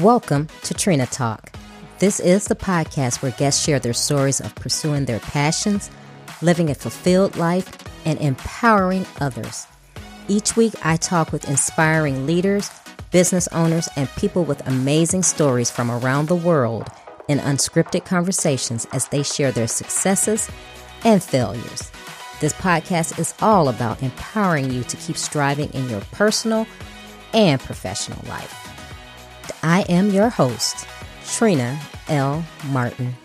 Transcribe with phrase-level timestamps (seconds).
[0.00, 1.56] Welcome to Trina Talk.
[2.00, 5.90] This is the podcast where guests share their stories of pursuing their passions,
[6.42, 7.66] living a fulfilled life,
[8.04, 9.66] and empowering others.
[10.28, 12.70] Each week, I talk with inspiring leaders,
[13.10, 16.90] business owners, and people with amazing stories from around the world
[17.26, 20.50] in unscripted conversations as they share their successes
[21.04, 21.90] and failures.
[22.42, 26.66] This podcast is all about empowering you to keep striving in your personal
[27.32, 28.65] and professional life.
[29.68, 30.86] I am your host,
[31.26, 31.76] Trina
[32.06, 32.46] L.
[32.66, 33.16] Martin.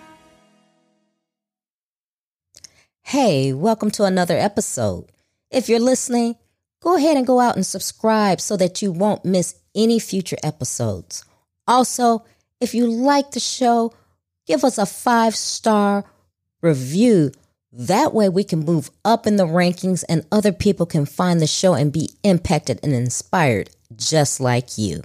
[3.04, 5.06] Hey, welcome to another episode.
[5.52, 6.38] If you're listening,
[6.80, 11.24] go ahead and go out and subscribe so that you won't miss any future episodes.
[11.68, 12.26] Also,
[12.60, 13.94] if you like the show,
[14.48, 16.06] give us a five star
[16.64, 17.34] review.
[17.72, 21.46] That way we can move up in the rankings and other people can find the
[21.46, 25.04] show and be impacted and inspired just like you.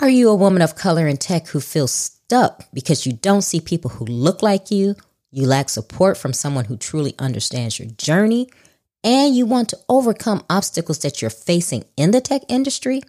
[0.00, 3.60] Are you a woman of color in tech who feels stuck because you don't see
[3.60, 4.94] people who look like you?
[5.30, 8.48] You lack support from someone who truly understands your journey,
[9.04, 13.02] and you want to overcome obstacles that you're facing in the tech industry?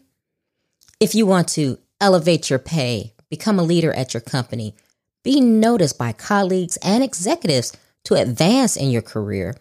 [0.99, 4.75] If you want to elevate your pay, become a leader at your company,
[5.23, 7.71] be noticed by colleagues and executives
[8.03, 9.55] to advance in your career,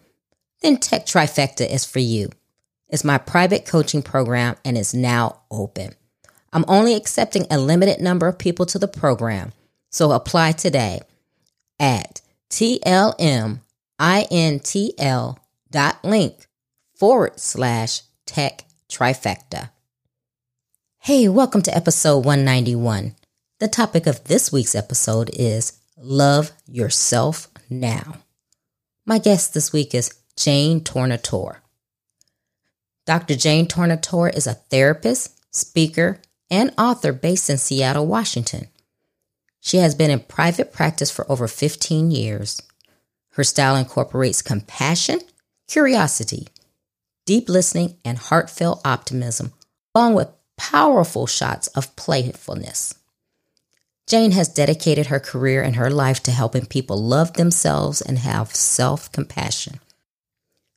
[0.61, 2.29] then Tech Trifecta is for you.
[2.89, 5.95] It's my private coaching program and is now open.
[6.53, 9.53] I'm only accepting a limited number of people to the program,
[9.89, 10.99] so apply today
[11.79, 13.57] at tlmintl.link
[16.95, 19.69] forward slash tech trifecta.
[20.99, 23.15] Hey, welcome to episode 191.
[23.59, 28.17] The topic of this week's episode is Love Yourself Now.
[29.05, 31.59] My guest this week is Jane Tornatore.
[33.05, 33.35] Dr.
[33.35, 36.19] Jane Tornatore is a therapist, speaker,
[36.51, 38.67] and author based in Seattle, Washington.
[39.61, 42.61] She has been in private practice for over 15 years.
[43.31, 45.21] Her style incorporates compassion,
[45.67, 46.49] curiosity,
[47.25, 49.53] deep listening, and heartfelt optimism,
[49.95, 50.27] along with
[50.57, 52.95] powerful shots of playfulness.
[54.07, 58.53] Jane has dedicated her career and her life to helping people love themselves and have
[58.53, 59.79] self compassion.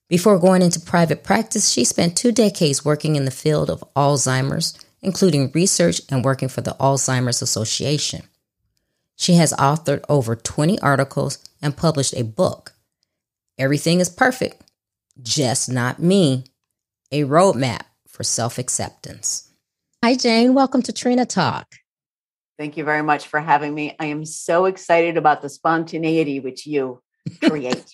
[0.09, 4.79] Before going into private practice, she spent two decades working in the field of Alzheimer's
[5.05, 8.23] including research and working for the Alzheimer's Association.
[9.17, 12.73] She has authored over 20 articles and published a book.
[13.59, 14.63] Everything is perfect,
[15.23, 16.45] just not me.
[17.13, 19.53] A roadmap for self acceptance.
[20.03, 20.55] Hi, Jane.
[20.55, 21.67] Welcome to Trina Talk.
[22.59, 23.95] Thank you very much for having me.
[24.01, 27.03] I am so excited about the spontaneity which you
[27.43, 27.85] create.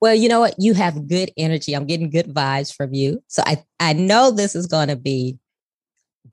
[0.00, 0.54] well, you know what?
[0.58, 1.74] You have good energy.
[1.74, 3.22] I'm getting good vibes from you.
[3.28, 5.38] So I, I know this is going to be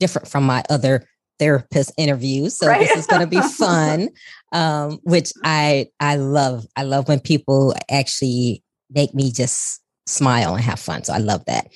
[0.01, 1.05] different from my other
[1.39, 2.57] therapist interviews.
[2.57, 2.81] So right.
[2.81, 4.09] this is going to be fun,
[4.51, 6.65] um, which I I love.
[6.75, 11.05] I love when people actually make me just smile and have fun.
[11.05, 11.67] So I love that.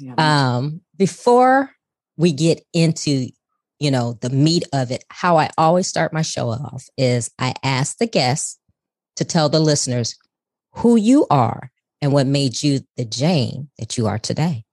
[0.00, 1.70] Yeah, um, before
[2.16, 3.28] we get into
[3.78, 7.52] you know the meat of it, how I always start my show off is I
[7.62, 8.58] ask the guests
[9.16, 10.16] to tell the listeners
[10.76, 14.64] who you are and what made you the Jane that you are today.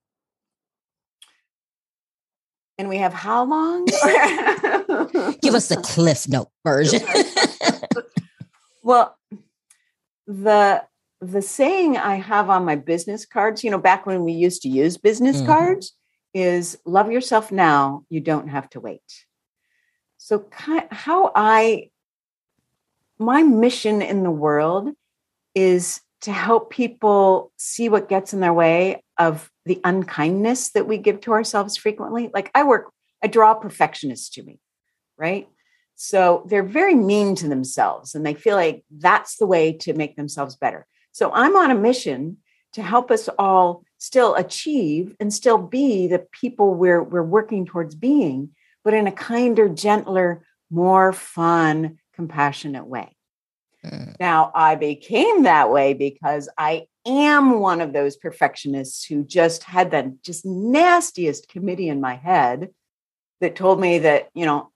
[2.79, 3.85] And we have how long?
[5.41, 7.01] Give us the cliff note version.
[8.83, 9.17] well,
[10.25, 10.83] the
[11.19, 14.69] the saying I have on my business cards, you know, back when we used to
[14.69, 15.47] use business mm-hmm.
[15.47, 15.93] cards,
[16.33, 19.25] is love yourself now, you don't have to wait.
[20.17, 21.89] So, how I,
[23.17, 24.89] my mission in the world
[25.53, 30.97] is to help people see what gets in their way of the unkindness that we
[30.97, 32.31] give to ourselves frequently.
[32.33, 32.91] Like I work,
[33.23, 34.59] I draw perfectionists to me,
[35.17, 35.47] right?
[35.95, 40.15] So they're very mean to themselves and they feel like that's the way to make
[40.15, 40.87] themselves better.
[41.11, 42.37] So I'm on a mission
[42.73, 47.95] to help us all still achieve and still be the people we're, we're working towards
[47.95, 48.51] being,
[48.85, 53.15] but in a kinder, gentler, more fun, compassionate way.
[53.85, 54.15] Mm.
[54.19, 59.91] Now, I became that way because I am one of those perfectionists who just had
[59.91, 62.69] the just nastiest committee in my head
[63.41, 64.71] that told me that, you know,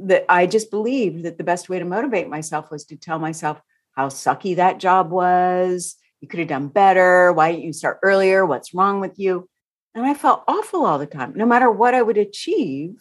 [0.00, 3.60] that I just believed that the best way to motivate myself was to tell myself
[3.92, 5.96] how sucky that job was.
[6.20, 7.32] You could have done better.
[7.32, 8.46] Why didn't you start earlier?
[8.46, 9.48] What's wrong with you?
[9.94, 11.32] And I felt awful all the time.
[11.34, 12.94] No matter what I would achieve,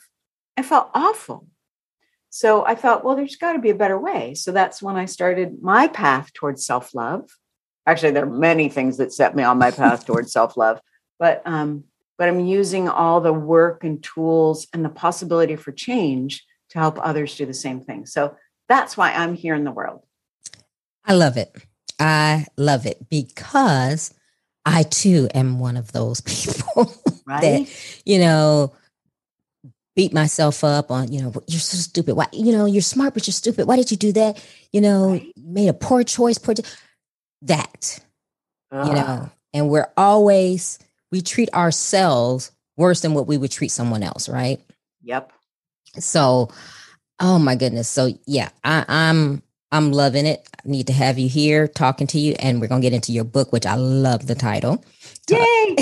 [0.58, 1.48] I felt awful.
[2.30, 4.34] So I thought, well, there's got to be a better way.
[4.34, 7.30] So that's when I started my path towards self love.
[7.88, 10.80] Actually, there are many things that set me on my path towards self love,
[11.18, 11.86] but um,
[12.18, 17.00] but I'm using all the work and tools and the possibility for change to help
[17.02, 18.06] others do the same thing.
[18.06, 18.36] So
[18.68, 20.02] that's why I'm here in the world.
[21.06, 21.56] I love it.
[22.00, 24.14] I love it because
[24.66, 26.22] I too am one of those
[26.76, 26.94] people
[27.26, 27.42] right?
[27.42, 28.74] that, you know,
[29.96, 32.16] beat myself up on, you know, you're so stupid.
[32.16, 33.68] Why, you know, you're smart, but you're stupid.
[33.68, 34.44] Why did you do that?
[34.72, 35.34] You know, right.
[35.38, 36.54] made a poor choice, poor
[37.44, 38.00] that,
[38.72, 38.88] uh-huh.
[38.88, 40.80] you know, and we're always,
[41.12, 44.62] we treat ourselves worse than what we would treat someone else, right?
[45.04, 45.32] Yep.
[46.00, 46.50] So,
[47.20, 47.90] oh my goodness.
[47.90, 49.42] So yeah, I, I'm
[49.72, 50.48] I'm loving it.
[50.54, 53.24] I need to have you here talking to you, and we're gonna get into your
[53.24, 54.84] book, which I love the title.
[55.30, 55.76] Yay!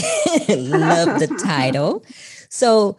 [0.55, 2.03] love the title.
[2.47, 2.95] So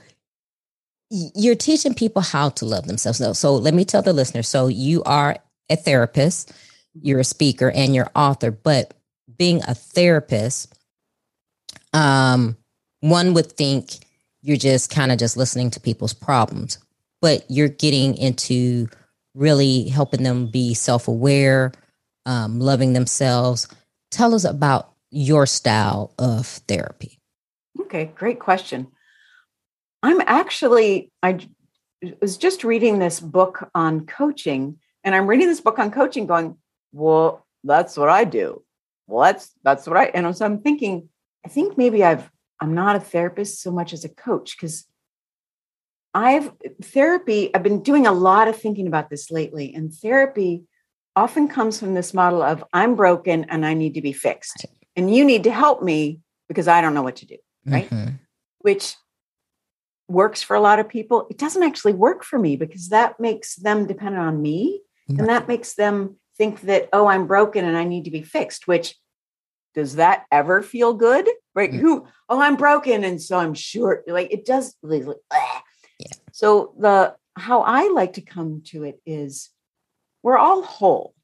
[1.09, 3.19] you're teaching people how to love themselves.
[3.19, 4.43] So, so let me tell the listener.
[4.43, 5.38] So you are
[5.70, 6.52] a therapist,
[7.02, 8.50] you're a speaker, and you're author.
[8.50, 8.94] But
[9.37, 10.75] being a therapist,
[11.93, 12.56] um,
[13.00, 13.98] one would think
[14.43, 16.78] you're just kind of just listening to people's problems,
[17.20, 18.88] but you're getting into
[19.34, 21.72] really helping them be self aware,
[22.25, 23.69] um, loving themselves.
[24.10, 27.19] Tell us about your style of therapy.
[27.81, 28.88] Okay, great question.
[30.02, 31.38] I'm actually, I
[32.20, 36.56] was just reading this book on coaching, and I'm reading this book on coaching going,
[36.93, 38.62] well, that's what I do.
[39.06, 41.09] Well, that's that's what I and so I'm thinking,
[41.44, 42.31] I think maybe I've
[42.61, 44.87] I'm not a therapist so much as a coach because
[46.15, 46.53] I've
[46.83, 50.65] therapy, I've been doing a lot of thinking about this lately, and therapy
[51.15, 54.67] often comes from this model of I'm broken and I need to be fixed.
[54.97, 57.37] And you need to help me because I don't know what to do.
[57.67, 57.88] Right.
[57.91, 58.15] Mm-hmm.
[58.61, 58.94] Which
[60.09, 61.27] works for a lot of people.
[61.31, 64.83] It doesn't actually work for me because that makes them dependent on me.
[65.09, 68.67] And that makes them think that, oh, I'm broken and I need to be fixed,
[68.69, 68.97] which
[69.75, 71.29] does that ever feel good?
[71.55, 71.71] Right?
[71.71, 71.81] Mm-hmm.
[71.81, 73.05] Who, oh, I'm broken.
[73.05, 74.75] And so I'm sure like it does.
[74.83, 75.05] Like,
[75.99, 76.09] yeah.
[76.33, 79.50] So the how I like to come to it is
[80.23, 81.15] we're all whole.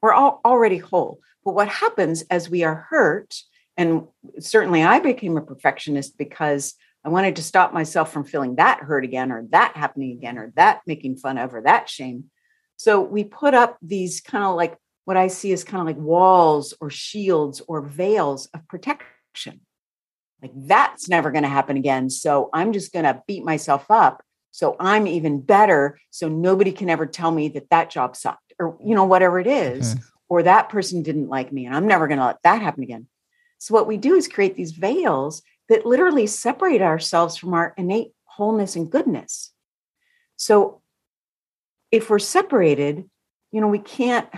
[0.00, 1.20] We're all already whole.
[1.44, 3.34] But what happens as we are hurt,
[3.76, 4.06] and
[4.38, 6.74] certainly I became a perfectionist because
[7.04, 10.52] I wanted to stop myself from feeling that hurt again, or that happening again, or
[10.56, 12.24] that making fun of, or that shame.
[12.78, 16.02] So we put up these kind of like what I see as kind of like
[16.02, 19.60] walls or shields or veils of protection.
[20.40, 22.08] Like that's never going to happen again.
[22.08, 24.22] So I'm just going to beat myself up.
[24.52, 25.98] So I'm even better.
[26.10, 29.46] So nobody can ever tell me that that job sucked or, you know, whatever it
[29.46, 29.96] is,
[30.28, 31.66] or that person didn't like me.
[31.66, 33.08] And I'm never going to let that happen again.
[33.58, 38.12] So what we do is create these veils that literally separate ourselves from our innate
[38.24, 39.52] wholeness and goodness.
[40.36, 40.80] So
[41.90, 43.08] if we're separated,
[43.52, 44.28] you know, we can't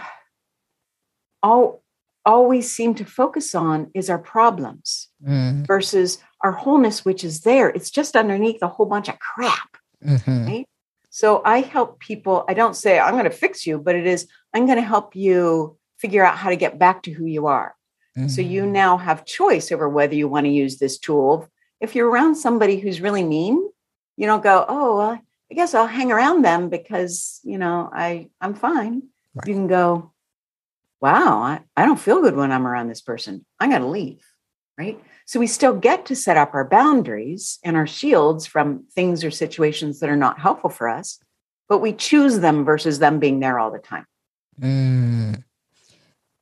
[1.43, 1.83] all
[2.25, 5.67] always seem to focus on is our problems mm.
[5.67, 7.71] versus our wholeness, which is there.
[7.71, 9.77] It's just underneath a whole bunch of crap.
[10.05, 10.47] Mm-hmm.
[10.47, 10.69] Right.
[11.11, 12.45] So I help people.
[12.49, 15.17] I don't say I'm going to fix you, but it is I'm going to help
[15.17, 17.75] you figure out how to get back to who you are.
[18.17, 18.29] Mm-hmm.
[18.29, 18.73] So you mm-hmm.
[18.73, 21.49] now have choice over whether you want to use this tool.
[21.81, 23.69] If you're around somebody who's really mean,
[24.17, 25.21] you don't go, oh, well,
[25.51, 29.03] I guess I'll hang around them because you know I I'm fine.
[29.35, 29.49] Right.
[29.49, 30.13] You can go,
[31.01, 33.45] wow, I, I don't feel good when I'm around this person.
[33.59, 34.25] I'm going to leave.
[34.79, 35.01] Right.
[35.27, 39.31] So we still get to set up our boundaries and our shields from things or
[39.31, 41.19] situations that are not helpful for us,
[41.69, 44.07] but we choose them versus them being there all the time.
[44.61, 45.45] Mm,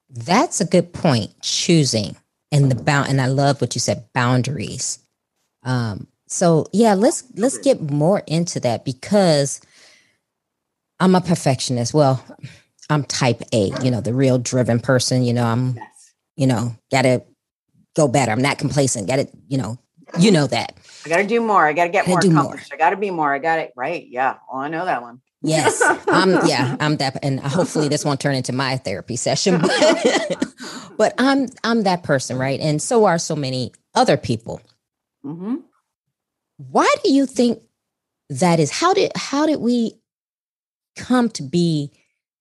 [0.09, 1.41] that's a good point.
[1.43, 2.17] Choosing
[2.53, 5.01] and the bound, and I love what you said, boundaries.
[5.65, 9.61] Um, so yeah, let's let's get more into that because
[11.01, 11.95] I'm a perfectionist.
[11.95, 12.25] Well,
[12.91, 15.23] I'm type A, you know, the real driven person.
[15.23, 15.79] You know, I'm,
[16.37, 17.25] you know, gotta
[17.97, 18.33] go better.
[18.33, 19.09] I'm not complacent.
[19.09, 19.79] Gotta, you know,
[20.19, 20.75] you know that.
[21.05, 21.67] I gotta do more.
[21.67, 22.71] I gotta get gotta more accomplished.
[22.71, 22.77] More.
[22.77, 23.33] I gotta be more.
[23.33, 24.07] I got it right.
[24.09, 24.37] Yeah.
[24.51, 25.21] Oh, I know that one.
[25.43, 25.81] Yes.
[26.09, 29.63] I'm yeah, I'm that and hopefully this won't turn into my therapy session.
[29.69, 30.45] But,
[30.97, 32.59] but I'm I'm that person, right?
[32.59, 34.61] And so are so many other people.
[35.25, 35.57] Mm-hmm.
[36.59, 37.63] Why do you think
[38.29, 38.71] that is?
[38.71, 39.95] How did how did we
[40.97, 41.93] come to be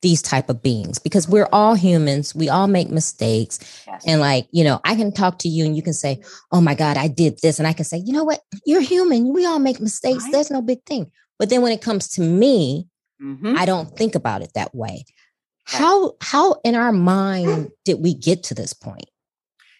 [0.01, 0.99] these type of beings?
[0.99, 2.35] Because we're all humans.
[2.35, 3.59] We all make mistakes.
[3.87, 4.03] Yes.
[4.05, 6.21] and like you know i can talk to you and you can say
[6.51, 7.59] oh my god i did this.
[7.59, 8.41] And i can say you know what?
[8.65, 9.33] You're human.
[9.33, 10.23] We all make mistakes.
[10.23, 10.33] Right.
[10.33, 11.11] there's no big thing.
[11.39, 12.87] But then when it comes to me
[13.21, 13.55] mm-hmm.
[13.55, 15.05] i don't think about it that way.
[15.05, 15.79] Right.
[15.79, 19.09] how how in our mind did we get to this point?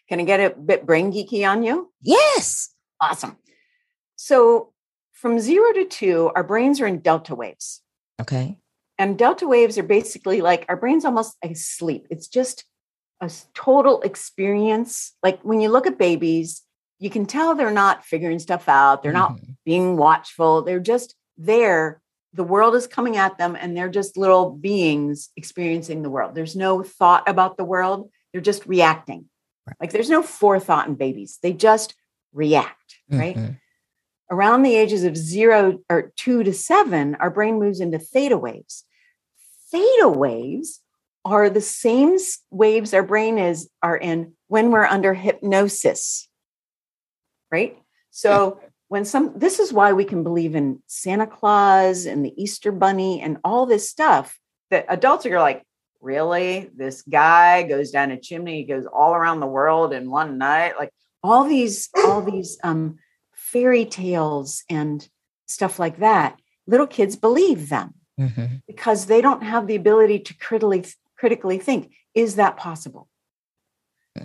[0.10, 1.91] Can i get a bit brain geeky on you?
[2.01, 2.70] Yes.
[3.01, 3.36] Awesome
[4.18, 4.74] so
[5.14, 7.82] from zero to two our brains are in delta waves
[8.20, 8.58] okay
[8.98, 12.08] and delta waves are basically like our brain's almost asleep.
[12.10, 12.66] It's just
[13.22, 15.14] a total experience.
[15.22, 16.64] Like when you look at babies,
[17.00, 19.04] you can tell they're not figuring stuff out.
[19.04, 19.36] They're mm-hmm.
[19.36, 20.64] not being watchful.
[20.64, 22.02] They're just there
[22.34, 26.36] the world is coming at them and they're just little beings experiencing the world.
[26.36, 29.26] There's no thought about the world, they're just reacting.
[29.66, 29.76] Right.
[29.80, 31.96] Like there's no forethought in babies, they just
[32.34, 33.38] react, right?
[34.29, 38.84] Around the ages of zero or two to seven, our brain moves into theta waves.
[39.72, 40.81] Theta waves
[41.24, 42.17] are the same
[42.51, 46.27] waves our brain is are in when we're under hypnosis
[47.51, 47.77] right?
[48.12, 52.72] So when some this is why we can believe in santa claus and the easter
[52.72, 55.63] bunny and all this stuff that adults are like
[56.01, 56.69] really?
[56.75, 60.74] This guy goes down a chimney he goes all around the world in one night?
[60.77, 60.91] Like
[61.24, 62.98] all these all these um
[63.51, 65.08] fairy tales and
[65.48, 66.38] stuff like that
[66.68, 68.58] little kids believe them mm-hmm.
[68.68, 70.86] because they don't have the ability to critically
[71.18, 73.08] critically think is that possible?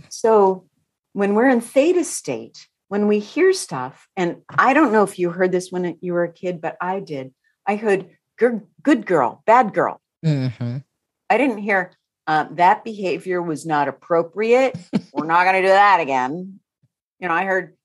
[0.08, 0.66] So
[1.12, 5.30] when we're in theta state, when we hear stuff, and I don't know if you
[5.30, 7.34] heard this when you were a kid, but I did.
[7.66, 10.00] I heard good girl, bad girl.
[10.24, 10.78] Mm-hmm.
[11.28, 11.92] I didn't hear
[12.26, 14.76] uh, that behavior was not appropriate.
[15.12, 16.60] we're not going to do that again.
[17.20, 17.76] You know, I heard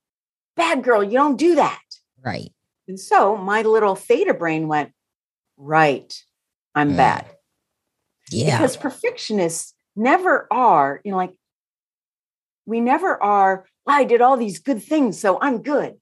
[0.58, 1.82] bad girl, you don't do that.
[2.24, 2.52] Right.
[2.88, 4.92] And so my little theta brain went,
[5.58, 6.14] right,
[6.76, 6.98] I'm mm.
[6.98, 7.26] bad.
[8.30, 8.58] Yeah.
[8.58, 11.34] Because perfectionists never are, you know, like
[12.66, 15.96] we never are, I did all these good things, so I'm good.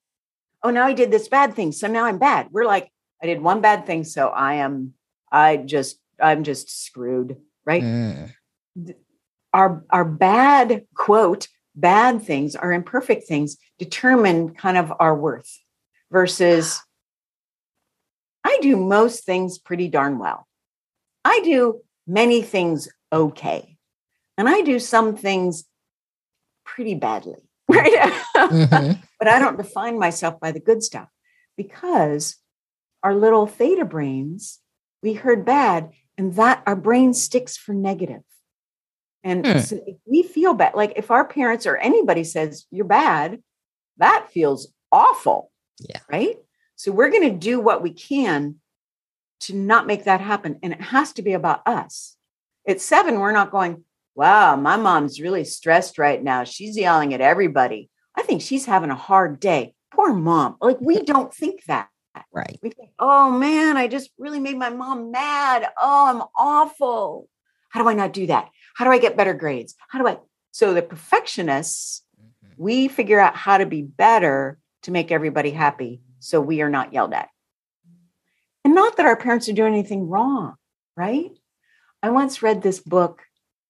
[0.63, 2.47] Oh, now I did this bad thing, so now I'm bad.
[2.51, 2.89] We're like,
[3.21, 4.93] I did one bad thing, so I am,
[5.31, 7.83] I just, I'm just screwed, right?
[7.83, 8.33] Mm.
[9.53, 15.59] Our our bad quote, bad things, our imperfect things determine kind of our worth
[16.11, 16.81] versus
[18.43, 20.47] I do most things pretty darn well.
[21.23, 23.77] I do many things okay.
[24.37, 25.65] And I do some things
[26.63, 28.13] pretty badly, right?
[28.35, 29.01] Mm-hmm.
[29.19, 31.09] but I don't define myself by the good stuff
[31.57, 32.35] because
[33.01, 34.59] our little theta brains,
[35.01, 38.21] we heard bad, and that our brain sticks for negative.
[39.25, 39.57] And hmm.
[39.57, 43.41] so if we feel bad, like if our parents or anybody says you're bad,
[43.97, 45.51] that feels awful.
[45.79, 45.99] Yeah.
[46.09, 46.37] Right.
[46.75, 48.57] So we're going to do what we can
[49.41, 50.59] to not make that happen.
[50.61, 52.15] And it has to be about us.
[52.67, 56.43] At seven, we're not going, wow, my mom's really stressed right now.
[56.43, 57.89] She's yelling at everybody.
[58.15, 59.73] I think she's having a hard day.
[59.91, 60.55] Poor mom.
[60.61, 61.89] Like, we don't think that.
[62.31, 62.59] Right.
[62.61, 65.67] We think, oh man, I just really made my mom mad.
[65.81, 67.27] Oh, I'm awful.
[67.69, 68.49] How do I not do that?
[68.75, 69.73] How do I get better grades?
[69.87, 70.19] How do I?
[70.51, 72.61] So, the perfectionists, mm-hmm.
[72.61, 76.93] we figure out how to be better to make everybody happy so we are not
[76.93, 77.29] yelled at.
[78.63, 80.55] And not that our parents are doing anything wrong,
[80.97, 81.31] right?
[82.03, 83.21] I once read this book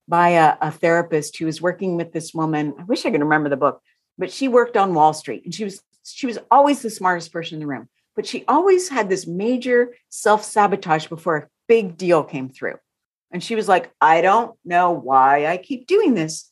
[0.08, 2.74] by a, a, therapist who was working with this woman.
[2.80, 3.82] I wish I could remember the book,
[4.18, 7.56] but she worked on Wall Street and she was she was always the smartest person
[7.56, 12.50] in the room, but she always had this major self-sabotage before a big deal came
[12.50, 12.76] through.
[13.36, 16.50] And she was like, I don't know why I keep doing this.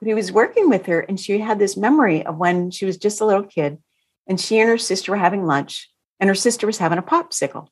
[0.00, 2.96] But he was working with her and she had this memory of when she was
[2.96, 3.78] just a little kid
[4.26, 7.68] and she and her sister were having lunch and her sister was having a popsicle.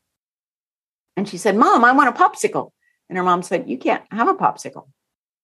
[1.17, 2.71] And she said, Mom, I want a popsicle.
[3.09, 4.87] And her mom said, You can't have a popsicle.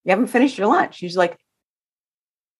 [0.05, 0.95] You haven't finished your lunch.
[0.95, 1.37] She's like,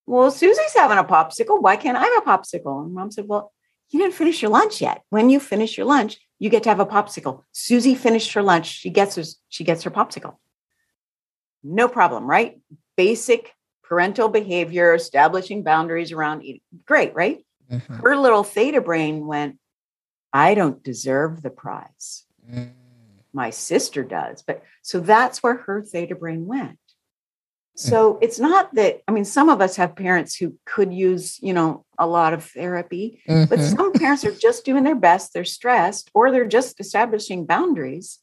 [0.09, 1.63] Well, Susie's having a popsicle.
[1.63, 2.85] Why can't I have a popsicle?
[2.85, 3.53] And mom said, Well,
[3.91, 5.03] you didn't finish your lunch yet.
[5.11, 7.45] When you finish your lunch, you get to have a popsicle.
[7.53, 8.67] Susie finished her lunch.
[8.67, 10.39] She gets her, she gets her popsicle.
[11.63, 12.61] No problem, right?
[12.97, 13.53] Basic
[13.85, 16.61] parental behavior, establishing boundaries around eating.
[16.85, 17.47] Great, right?
[17.71, 17.95] Mm-hmm.
[17.95, 19.61] Her little theta brain went,
[20.33, 22.25] I don't deserve the prize.
[22.53, 22.73] Mm.
[23.33, 24.43] My sister does.
[24.43, 26.81] But so that's where her theta brain went.
[27.75, 31.55] So it's not that, I mean, some of us have parents who could use, you
[31.55, 33.49] know, a lot of therapy, mm-hmm.
[33.49, 35.33] but some parents are just doing their best.
[35.33, 38.19] They're stressed or they're just establishing boundaries.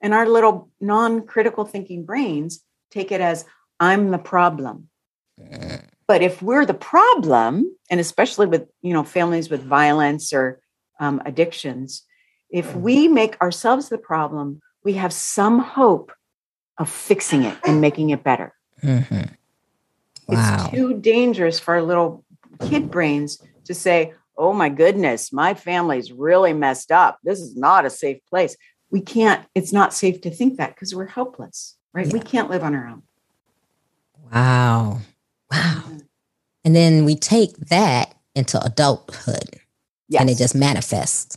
[0.00, 3.44] And our little non critical thinking brains take it as,
[3.78, 4.88] I'm the problem.
[6.08, 10.60] But if we're the problem, and especially with, you know, families with violence or
[10.98, 12.02] um, addictions,
[12.50, 16.12] if we make ourselves the problem, we have some hope
[16.78, 18.54] of fixing it and making it better.
[18.82, 19.34] Mm-hmm.
[20.28, 20.64] Wow.
[20.64, 22.24] It's too dangerous for our little
[22.60, 27.18] kid brains to say, oh my goodness, my family's really messed up.
[27.24, 28.56] This is not a safe place.
[28.90, 32.06] We can't, it's not safe to think that because we're helpless, right?
[32.06, 32.12] Yeah.
[32.12, 33.02] We can't live on our own.
[34.32, 35.00] Wow.
[35.50, 35.82] Wow.
[35.86, 35.98] Mm-hmm.
[36.64, 39.60] And then we take that into adulthood
[40.08, 40.20] yes.
[40.20, 41.36] and it just manifests.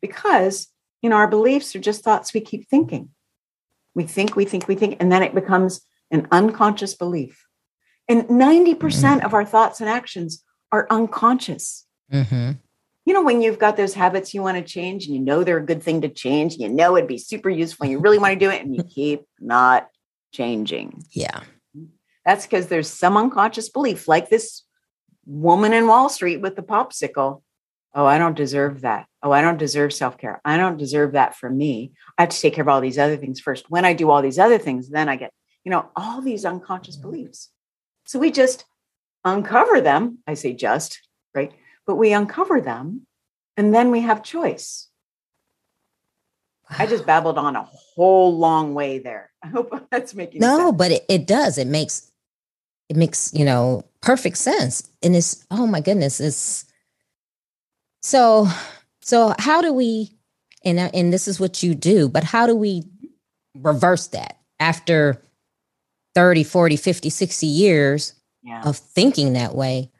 [0.00, 0.68] Because,
[1.02, 3.10] you know, our beliefs are just thoughts we keep thinking.
[3.98, 5.80] We think, we think, we think, and then it becomes
[6.12, 7.44] an unconscious belief.
[8.08, 11.84] And 90% mm hmm of our thoughts and actions are unconscious.
[12.12, 12.52] Mm-hmm.
[13.04, 15.58] you know, when you've got those habits you want to change and you know they're
[15.58, 18.18] a good thing to change, and you know it'd be super useful and you really
[18.18, 19.88] want to do it and you keep not
[20.32, 21.02] changing.
[21.10, 21.40] Yeah.
[22.24, 24.62] That's because there's some unconscious belief, like this
[25.26, 27.42] woman in Wall Street with the popsicle.
[27.94, 29.06] Oh, I don't deserve that.
[29.22, 30.40] Oh, I don't deserve self care.
[30.44, 31.92] I don't deserve that for me.
[32.16, 33.70] I have to take care of all these other things first.
[33.70, 35.32] When I do all these other things, then I get,
[35.64, 37.10] you know, all these unconscious mm-hmm.
[37.10, 37.50] beliefs.
[38.06, 38.64] So we just
[39.24, 40.18] uncover them.
[40.26, 41.00] I say just,
[41.34, 41.52] right?
[41.86, 43.06] But we uncover them
[43.58, 44.88] and then we have choice.
[46.70, 49.30] I just babbled on a whole long way there.
[49.42, 50.76] I hope that's making no, sense.
[50.76, 51.58] but it, it does.
[51.58, 52.10] It makes
[52.88, 56.64] it makes you know perfect sense, and it's oh my goodness, it's
[58.08, 58.48] so
[59.00, 59.34] so.
[59.38, 60.12] How do we?
[60.64, 62.82] And and this is what you do, but how do we
[63.54, 65.22] reverse that after
[66.14, 68.62] 30, 40, 50, 60 years yeah.
[68.64, 69.90] of thinking that way?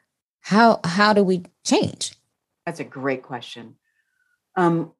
[0.41, 2.13] How how do we change?
[2.65, 3.75] That's a great question.
[4.55, 4.91] Um,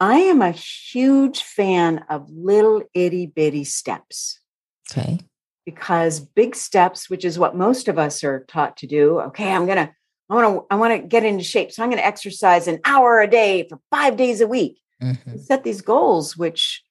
[0.00, 4.40] I am a huge fan of little itty bitty steps.
[4.90, 5.20] Okay.
[5.64, 9.64] Because big steps, which is what most of us are taught to do, okay, I'm
[9.64, 9.94] gonna,
[10.32, 11.72] I want to, I want to get into shape.
[11.72, 14.80] So I'm going to exercise an hour a day for five days a week.
[15.02, 15.36] Mm-hmm.
[15.38, 16.82] Set these goals, which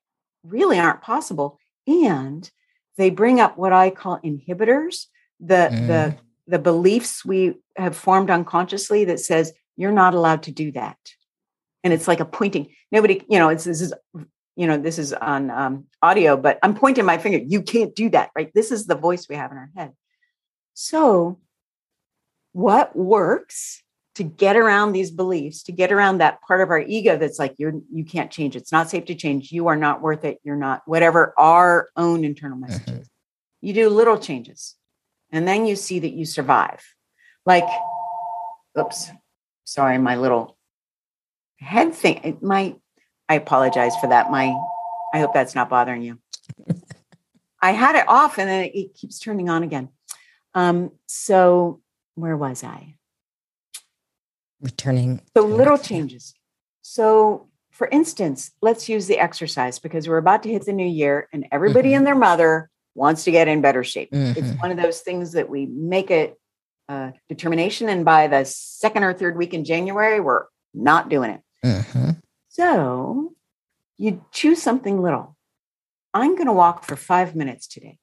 [0.43, 1.57] really aren't possible.
[1.88, 2.50] And
[2.98, 5.07] they bring up what I call inhibitors,
[5.39, 5.88] the mm.
[5.88, 6.15] the
[6.48, 10.98] the beliefs we have formed unconsciously that says you're not allowed to do that
[11.83, 13.93] and it's like a pointing nobody you know it's this is
[14.55, 18.10] you know this is on um, audio but i'm pointing my finger you can't do
[18.10, 19.91] that right this is the voice we have in our head
[20.74, 21.39] so
[22.53, 23.81] what works
[24.15, 27.55] to get around these beliefs to get around that part of our ego that's like
[27.58, 28.55] you're you can't change.
[28.55, 29.51] It's not safe to change.
[29.51, 30.39] You are not worth it.
[30.43, 33.01] You're not whatever our own internal messages mm-hmm.
[33.62, 34.75] you do little changes
[35.31, 36.81] and then you see that you survive.
[37.46, 37.67] Like
[38.77, 39.12] oops
[39.63, 40.58] sorry my little
[41.60, 42.75] head thing my
[43.28, 44.30] i apologize for that.
[44.30, 44.56] My
[45.13, 46.19] i hope that's not bothering you.
[47.63, 49.89] I had it off and then it, keeps turning on again.
[50.54, 51.82] Um so
[52.15, 52.95] where was i
[54.62, 56.34] returning so little changes
[56.82, 61.28] so for instance let's use the exercise because we're about to hit the new year
[61.34, 61.97] and everybody mm-hmm.
[61.97, 64.38] and their mother wants to get in better shape mm-hmm.
[64.38, 66.38] it's one of those things that we make it
[66.89, 71.41] a determination and by the second or third week in january we're not doing it
[71.63, 72.12] Mm-hmm.
[72.50, 73.34] So
[73.97, 75.36] you choose something little.
[76.13, 77.97] I'm going to walk for five minutes today.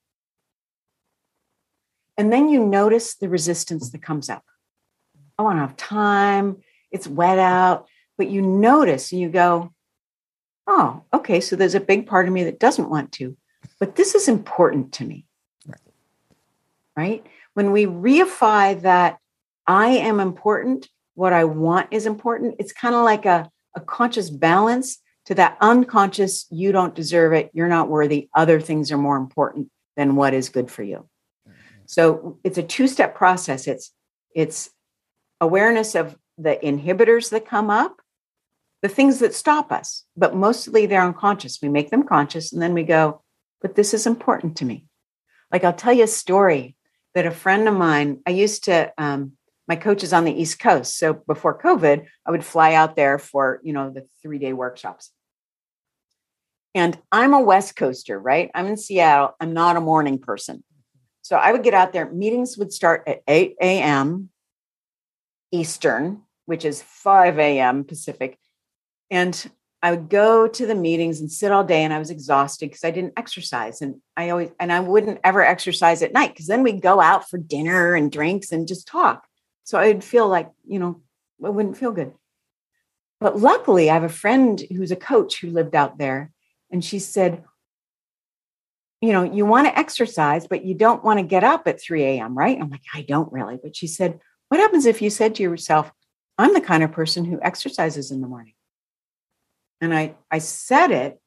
[2.19, 4.45] And then you notice the resistance that comes up.
[5.39, 6.59] I want to have time.
[6.91, 7.87] It's wet out.
[8.19, 9.73] But you notice and you go,
[10.67, 11.41] oh, okay.
[11.41, 13.37] So there's a big part of me that doesn't want to,
[13.79, 15.25] but this is important to me.
[15.65, 15.81] Right.
[16.97, 17.27] right?
[17.55, 19.19] When we reify that
[19.69, 22.57] I am important, what I want is important.
[22.59, 27.51] It's kind of like a, a conscious balance to that unconscious, you don't deserve it,
[27.53, 31.07] you're not worthy, other things are more important than what is good for you.
[31.89, 33.67] So it's a two-step process.
[33.67, 33.93] It's
[34.35, 34.71] it's
[35.41, 38.03] awareness of the inhibitors that come up,
[38.83, 41.61] the things that stop us, but mostly they're unconscious.
[41.63, 43.23] We make them conscious and then we go,
[43.63, 44.85] but this is important to me.
[45.51, 46.77] Like I'll tell you a story
[47.15, 49.33] that a friend of mine, I used to um,
[49.67, 50.99] my coach is on the East Coast.
[50.99, 55.11] So before COVID, I would fly out there for, you know, the three day workshops.
[56.75, 58.51] And I'm a West Coaster, right?
[58.55, 59.35] I'm in Seattle.
[59.41, 60.63] I'm not a morning person.
[61.29, 62.11] So I would get out there.
[62.11, 64.31] Meetings would start at 8 a.m.
[65.53, 67.85] Eastern, which is 5 a.m.
[67.85, 68.39] Pacific.
[69.11, 69.51] And
[69.83, 72.83] I would go to the meetings and sit all day and I was exhausted because
[72.83, 73.83] I didn't exercise.
[73.83, 77.29] And I always, and I wouldn't ever exercise at night because then we'd go out
[77.29, 79.27] for dinner and drinks and just talk.
[79.65, 81.03] So I'd feel like, you know,
[81.45, 82.15] I wouldn't feel good.
[83.21, 86.33] But luckily, I have a friend who's a coach who lived out there.
[86.71, 87.45] And she said,
[89.01, 92.03] you know, you want to exercise, but you don't want to get up at 3
[92.05, 92.59] a.m., right?
[92.61, 93.59] I'm like, I don't really.
[93.63, 95.91] But she said, what happens if you said to yourself,
[96.37, 98.55] I'm the kind of person who exercises in the morning?
[99.81, 101.21] And I, I said it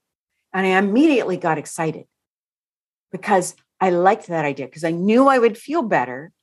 [0.53, 2.05] and I immediately got excited
[3.11, 6.33] because I liked that idea because I knew I would feel better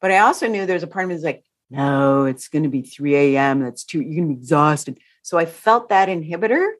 [0.00, 2.68] but I also knew there's a part of me that's like, no, it's going to
[2.68, 3.60] be 3 a.m.
[3.60, 4.98] That's too, you're going to be exhausted.
[5.22, 6.70] So I felt that inhibitor.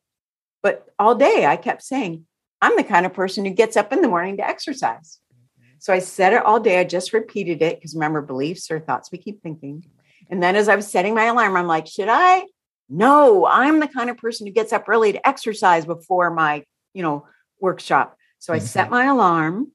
[0.62, 2.26] But all day I kept saying,
[2.62, 5.20] I'm the kind of person who gets up in the morning to exercise.
[5.32, 5.76] Mm-hmm.
[5.78, 6.78] So I said it all day.
[6.78, 9.84] I just repeated it because remember, beliefs or thoughts we keep thinking.
[10.28, 12.44] And then as I was setting my alarm, I'm like, should I?
[12.88, 17.02] No, I'm the kind of person who gets up early to exercise before my, you
[17.02, 17.26] know,
[17.60, 18.16] workshop.
[18.38, 19.72] So I set my alarm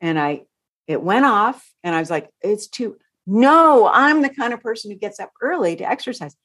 [0.00, 0.42] and I
[0.86, 4.90] it went off and I was like, it's too, No, I'm the kind of person
[4.90, 6.36] who gets up early to exercise.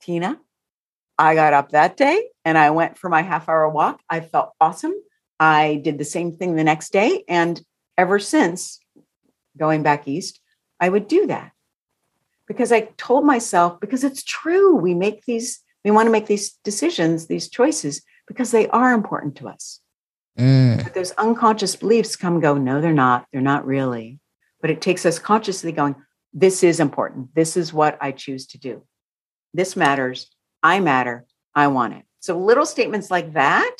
[0.00, 0.38] Tina,
[1.18, 4.00] I got up that day and I went for my half hour walk.
[4.08, 4.94] I felt awesome.
[5.40, 7.24] I did the same thing the next day.
[7.28, 7.60] And
[7.96, 8.78] ever since
[9.58, 10.40] going back east,
[10.80, 11.52] I would do that
[12.46, 16.52] because I told myself, because it's true, we make these, we want to make these
[16.64, 19.80] decisions, these choices, because they are important to us.
[20.38, 20.82] Mm.
[20.84, 23.26] But those unconscious beliefs come go, no, they're not.
[23.32, 24.20] They're not really.
[24.60, 25.96] But it takes us consciously going,
[26.32, 27.34] this is important.
[27.34, 28.82] This is what I choose to do.
[29.54, 30.30] This matters.
[30.66, 31.24] I matter.
[31.54, 32.02] I want it.
[32.18, 33.76] So little statements like that,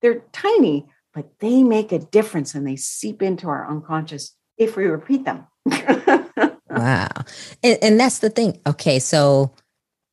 [0.00, 4.84] they're tiny, but they make a difference and they seep into our unconscious if we
[4.84, 5.46] repeat them.
[6.70, 7.08] wow.
[7.64, 8.60] And, and that's the thing.
[8.68, 9.00] Okay.
[9.00, 9.52] So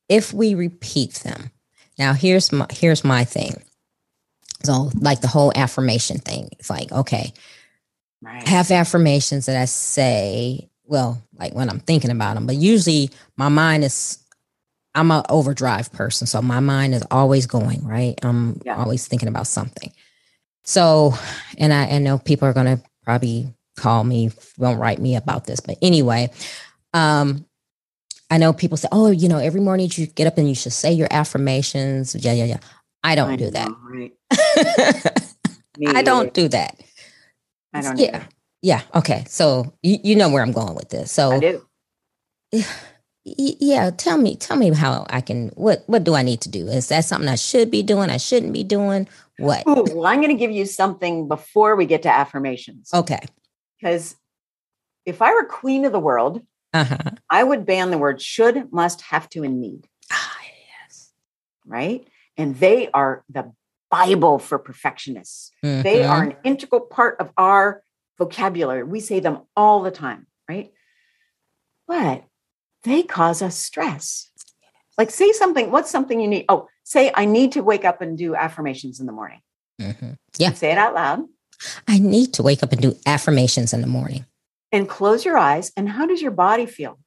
[0.08, 1.52] if we repeat them,
[1.96, 3.62] now here's my here's my thing.
[4.64, 6.48] So like the whole affirmation thing.
[6.58, 7.32] It's like, okay,
[8.20, 8.46] right.
[8.48, 13.48] have affirmations that I say, well, like when I'm thinking about them, but usually my
[13.48, 14.19] mind is
[14.94, 16.26] I'm an overdrive person.
[16.26, 18.18] So my mind is always going, right?
[18.22, 18.76] I'm yeah.
[18.76, 19.92] always thinking about something.
[20.64, 21.14] So,
[21.58, 25.44] and I, I know people are going to probably call me, won't write me about
[25.44, 26.30] this, but anyway,
[26.92, 27.46] um,
[28.30, 30.72] I know people say, oh, you know, every morning you get up and you should
[30.72, 32.14] say your affirmations.
[32.14, 32.58] Yeah, yeah, yeah.
[33.02, 33.68] I don't I do know, that.
[33.90, 34.12] Right?
[35.96, 36.78] I don't do that.
[37.72, 37.98] I don't.
[37.98, 38.16] Yeah.
[38.16, 38.28] Either.
[38.62, 38.82] Yeah.
[38.94, 39.24] Okay.
[39.28, 41.10] So you, you know where I'm going with this.
[41.10, 42.64] So I do.
[43.24, 43.90] Yeah.
[43.90, 46.66] Tell me, tell me how I can, what, what do I need to do?
[46.68, 48.10] Is that something I should be doing?
[48.10, 49.66] I shouldn't be doing what?
[49.66, 52.90] Ooh, well, I'm going to give you something before we get to affirmations.
[52.94, 53.20] Okay.
[53.78, 54.16] Because
[55.06, 56.98] if I were queen of the world, uh-huh.
[57.28, 59.88] I would ban the word should, must, have to, and need.
[60.12, 60.36] Ah,
[60.82, 61.12] yes.
[61.66, 62.06] Right.
[62.36, 63.52] And they are the
[63.90, 65.50] Bible for perfectionists.
[65.64, 65.82] Mm-hmm.
[65.82, 67.82] They are an integral part of our
[68.18, 68.84] vocabulary.
[68.84, 70.72] We say them all the time, right?
[71.88, 72.24] But
[72.84, 74.30] they cause us stress.
[74.98, 76.44] Like, say something, what's something you need?
[76.48, 79.40] Oh, say, I need to wake up and do affirmations in the morning.
[79.80, 80.12] Mm-hmm.
[80.38, 80.52] Yeah.
[80.52, 81.24] Say it out loud.
[81.88, 84.26] I need to wake up and do affirmations in the morning.
[84.72, 85.72] And close your eyes.
[85.76, 86.98] And how does your body feel?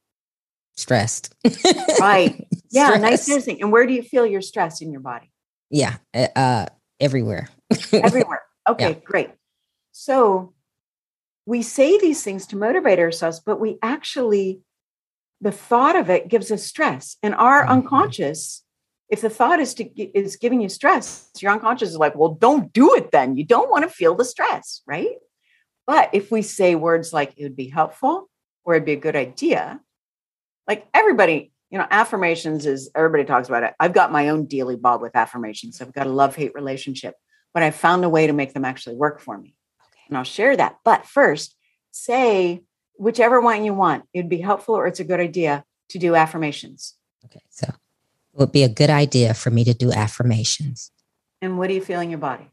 [0.76, 1.34] Stressed.
[2.00, 2.46] right.
[2.70, 2.86] Yeah.
[2.86, 3.28] Stress.
[3.28, 3.62] Nice thing.
[3.62, 5.30] And where do you feel your stress in your body?
[5.70, 5.98] Yeah.
[6.12, 6.66] Uh, uh
[6.98, 7.48] everywhere.
[7.92, 8.42] everywhere.
[8.68, 8.98] Okay, yeah.
[9.04, 9.30] great.
[9.92, 10.54] So
[11.46, 14.60] we say these things to motivate ourselves, but we actually,
[15.44, 17.16] the thought of it gives us stress.
[17.22, 17.72] And our mm-hmm.
[17.72, 18.64] unconscious,
[19.10, 19.84] if the thought is to
[20.18, 23.36] is giving you stress, your unconscious is like, well, don't do it then.
[23.36, 25.16] You don't want to feel the stress, right?
[25.86, 28.30] But if we say words like it would be helpful
[28.64, 29.80] or it'd be a good idea,
[30.66, 33.74] like everybody, you know, affirmations is everybody talks about it.
[33.78, 35.82] I've got my own dealy bob with affirmations.
[35.82, 37.16] I've got a love hate relationship,
[37.52, 39.54] but I found a way to make them actually work for me.
[39.82, 40.04] Okay.
[40.08, 40.76] And I'll share that.
[40.86, 41.54] But first,
[41.90, 42.62] say
[42.96, 44.04] whichever one you want.
[44.12, 46.94] It'd be helpful or it's a good idea to do affirmations.
[47.24, 47.42] Okay.
[47.50, 50.90] So it would be a good idea for me to do affirmations.
[51.40, 52.50] And what do you feel in your body?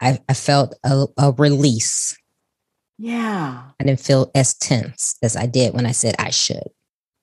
[0.00, 2.16] I, I felt a, a release.
[2.98, 3.62] Yeah.
[3.78, 6.68] I didn't feel as tense as I did when I said I should.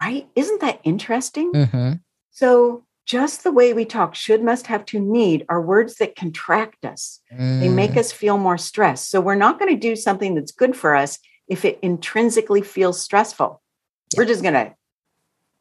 [0.02, 0.28] Right?
[0.36, 1.52] Isn't that interesting?
[1.52, 1.94] Mm-hmm.
[2.32, 6.84] So, just the way we talk, should, must, have to, need are words that contract
[6.84, 7.22] us.
[7.34, 7.62] Mm.
[7.62, 7.98] They make mm.
[7.98, 9.10] us feel more stressed.
[9.10, 13.02] So, we're not going to do something that's good for us if it intrinsically feels
[13.02, 13.62] stressful.
[14.14, 14.20] Yeah.
[14.20, 14.76] We're just going to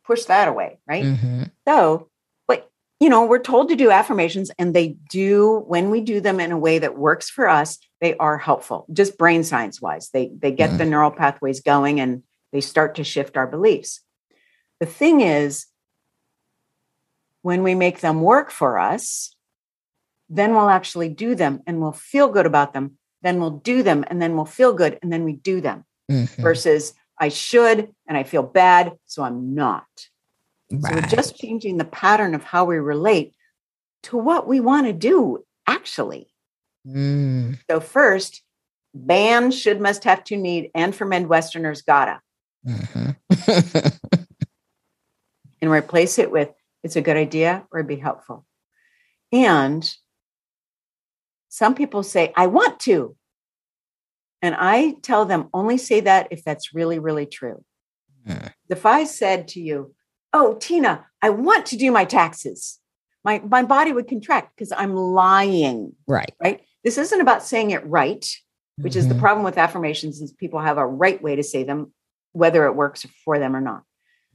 [0.05, 0.79] push that away.
[0.87, 1.05] Right.
[1.05, 1.43] Mm-hmm.
[1.67, 2.09] So,
[2.47, 2.71] but,
[3.01, 6.53] you know, we're told to do affirmations and they do, when we do them in
[6.53, 10.11] a way that works for us, they are helpful, just brain science wise.
[10.11, 10.79] They, they get mm.
[10.79, 12.23] the neural pathways going and
[12.53, 14.01] they start to shift our beliefs.
[14.81, 15.67] The thing is,
[17.43, 19.35] when we make them work for us,
[20.29, 22.99] then we'll actually do them and we'll feel good about them.
[23.27, 26.41] Then we'll do them and then we'll feel good and then we do them mm-hmm.
[26.41, 29.85] versus I should and I feel bad, so I'm not.
[30.71, 30.81] Right.
[30.83, 33.35] So we're just changing the pattern of how we relate
[34.05, 36.29] to what we want to do actually.
[36.87, 37.59] Mm.
[37.69, 38.43] So, first,
[38.95, 42.21] ban should, must, have to, need, and for men Westerners gotta.
[42.65, 43.89] Mm-hmm.
[45.61, 46.51] and replace it with
[46.85, 48.47] it's a good idea or it'd be helpful.
[49.33, 49.93] And
[51.57, 53.17] some people say, I want to.
[54.43, 57.65] And I tell them only say that if that's really, really true.
[58.29, 58.53] Mm.
[58.69, 59.95] If I said to you,
[60.35, 62.79] Oh, Tina, I want to do my taxes,
[63.25, 65.95] my, my body would contract because I'm lying.
[66.07, 66.35] Right.
[66.39, 66.61] Right.
[66.85, 68.29] This isn't about saying it right,
[68.77, 68.99] which mm-hmm.
[68.99, 69.23] is the mm-hmm.
[69.23, 71.95] problem with affirmations is people have a right way to say them,
[72.33, 73.83] whether it works for them or not.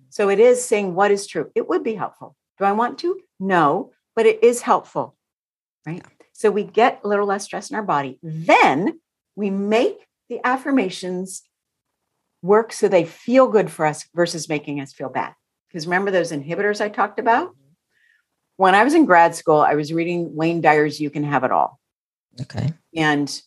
[0.09, 1.51] So it is saying what is true.
[1.53, 2.35] It would be helpful.
[2.57, 3.19] Do I want to?
[3.39, 5.15] No, but it is helpful.
[5.85, 6.03] Right.
[6.41, 8.17] So we get a little less stress in our body.
[8.23, 8.99] Then
[9.35, 11.43] we make the affirmations
[12.41, 15.35] work so they feel good for us versus making us feel bad.
[15.67, 17.49] Because remember those inhibitors I talked about?
[17.49, 17.73] Mm-hmm.
[18.57, 21.51] When I was in grad school, I was reading Wayne Dyer's You Can Have It
[21.51, 21.79] All.
[22.41, 22.73] Okay.
[22.95, 23.39] And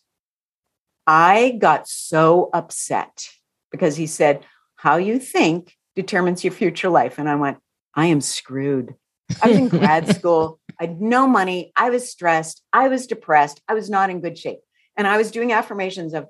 [1.04, 3.28] I got so upset
[3.72, 7.18] because he said, How you think determines your future life.
[7.18, 7.59] And I went,
[7.96, 8.94] I am screwed.
[9.42, 10.60] I was in grad school.
[10.78, 11.72] I had no money.
[11.76, 12.62] I was stressed.
[12.72, 13.60] I was depressed.
[13.68, 14.60] I was not in good shape.
[14.96, 16.28] And I was doing affirmations of,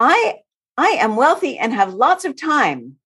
[0.00, 0.40] I
[0.78, 2.96] I am wealthy and have lots of time,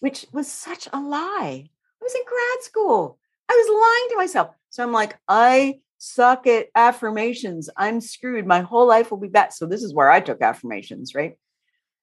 [0.00, 1.68] which was such a lie.
[1.68, 3.18] I was in grad school.
[3.48, 4.54] I was lying to myself.
[4.70, 7.70] So I'm like, I suck at affirmations.
[7.76, 8.46] I'm screwed.
[8.46, 9.52] My whole life will be bad.
[9.52, 11.38] So this is where I took affirmations, right?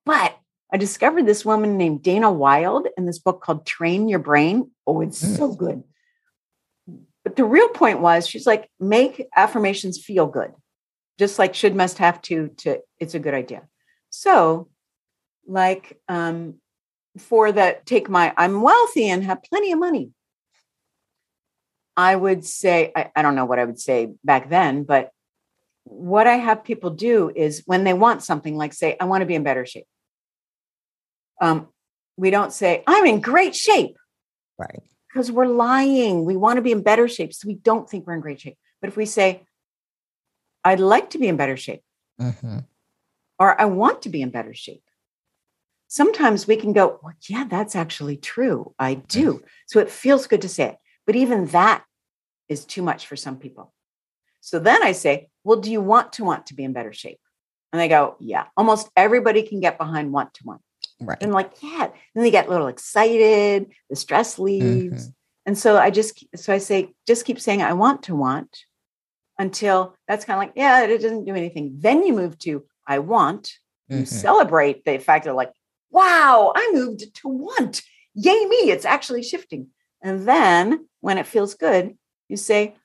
[0.06, 0.38] But
[0.72, 4.72] I discovered this woman named Dana Wilde in this book called Train Your Brain.
[4.88, 5.84] Oh, it's so good.
[7.24, 10.52] But the real point was she's like, make affirmations feel good.
[11.20, 13.68] Just like should, must, have to, to it's a good idea.
[14.10, 14.70] So
[15.48, 16.56] like um,
[17.18, 20.12] for the take my I'm wealthy and have plenty of money.
[21.98, 25.12] I would say, I, I don't know what I would say back then, but
[25.84, 29.26] what I have people do is when they want something, like say, I want to
[29.26, 29.86] be in better shape.
[31.42, 31.68] Um,
[32.18, 33.98] we don't say, I'm in great shape.
[34.58, 34.84] Right.
[35.12, 36.26] Because we're lying.
[36.26, 37.34] We want to be in better shape.
[37.34, 38.58] So we don't think we're in great shape.
[38.80, 39.46] But if we say,
[40.64, 41.82] I'd like to be in better shape,
[42.20, 42.60] mm-hmm.
[43.40, 44.84] or I want to be in better shape,
[45.88, 48.74] sometimes we can go, well, yeah, that's actually true.
[48.80, 49.44] I do.
[49.68, 50.78] So it feels good to say it.
[51.06, 51.84] But even that
[52.48, 53.74] is too much for some people.
[54.40, 57.20] So then I say, well, do you want to want to be in better shape?
[57.72, 58.46] And they go, yeah.
[58.56, 60.62] Almost everybody can get behind want to want.
[61.02, 61.18] Right.
[61.22, 61.90] And like, yeah.
[62.14, 65.04] Then they get a little excited, the stress leaves.
[65.04, 65.12] Mm-hmm.
[65.48, 68.66] And so I just, so I say, just keep saying, I want to want
[69.40, 71.74] until that's kind of like, yeah, it doesn't do anything.
[71.80, 73.54] Then you move to, I want.
[73.90, 74.02] Mm-hmm.
[74.02, 75.52] You celebrate the fact that like,
[75.90, 77.82] wow, I moved to want.
[78.14, 79.68] Yay, me, it's actually shifting.
[80.02, 81.98] And then when it feels good,
[82.30, 82.76] you say,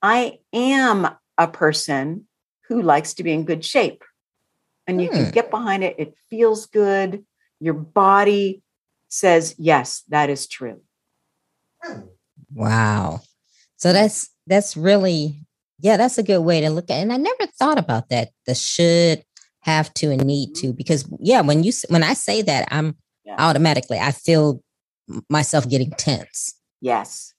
[0.00, 2.26] I am a person
[2.68, 4.04] who likes to be in good shape.
[4.88, 5.14] And you hmm.
[5.14, 5.94] can get behind it.
[5.98, 7.24] It feels good.
[7.60, 8.62] Your body
[9.08, 10.80] says, yes, that is true.
[12.52, 13.20] Wow.
[13.76, 15.46] So that's that's really
[15.80, 17.02] yeah, that's a good way to look at it.
[17.02, 18.30] And I never thought about that.
[18.46, 19.22] The should
[19.68, 20.76] have to and need to mm-hmm.
[20.76, 23.36] because yeah when you when i say that i'm yeah.
[23.38, 24.62] automatically i feel
[25.28, 27.34] myself getting tense yes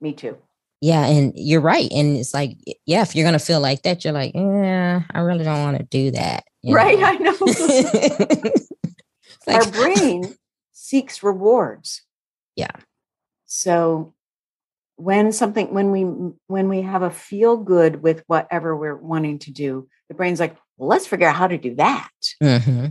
[0.00, 0.36] me too
[0.80, 4.12] yeah and you're right and it's like yeah if you're gonna feel like that you're
[4.12, 7.06] like yeah i really don't want to do that right know?
[7.06, 7.36] i know
[9.46, 10.34] like, our brain
[10.72, 12.02] seeks rewards
[12.56, 12.70] yeah
[13.46, 14.14] so
[14.96, 16.02] when something when we
[16.46, 20.56] when we have a feel good with whatever we're wanting to do the brain's like
[20.78, 22.10] well, let's figure out how to do that.
[22.42, 22.86] Mm-hmm.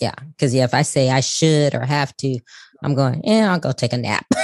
[0.00, 0.14] Yeah.
[0.38, 2.38] Cause yeah, if I say I should or have to,
[2.82, 4.26] I'm going, yeah, I'll go take a nap.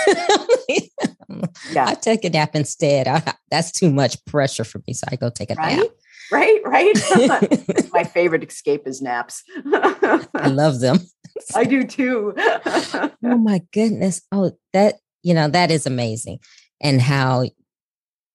[1.72, 1.86] yeah.
[1.86, 3.08] I take a nap instead.
[3.08, 4.94] I, that's too much pressure for me.
[4.94, 5.76] So I go take a right?
[5.76, 5.86] nap.
[6.32, 7.88] Right, right.
[7.92, 9.42] My favorite escape is naps.
[9.66, 10.98] I love them.
[11.54, 12.34] I do too.
[12.38, 14.22] oh my goodness.
[14.30, 16.38] Oh, that, you know, that is amazing.
[16.80, 17.44] And how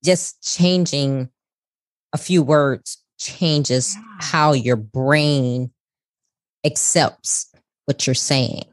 [0.04, 1.30] just changing
[2.14, 5.72] a few words changes how your brain
[6.66, 7.52] accepts
[7.86, 8.66] what you're saying.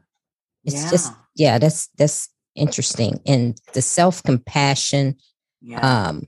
[0.65, 0.89] It's yeah.
[0.89, 3.19] just yeah, that's that's interesting.
[3.25, 5.15] And the self-compassion,
[5.61, 5.79] yeah.
[5.79, 6.27] um,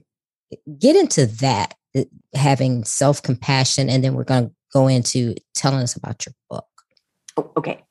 [0.78, 6.26] get into that, uh, having self-compassion, and then we're gonna go into telling us about
[6.26, 6.66] your book.
[7.36, 7.82] Oh, okay.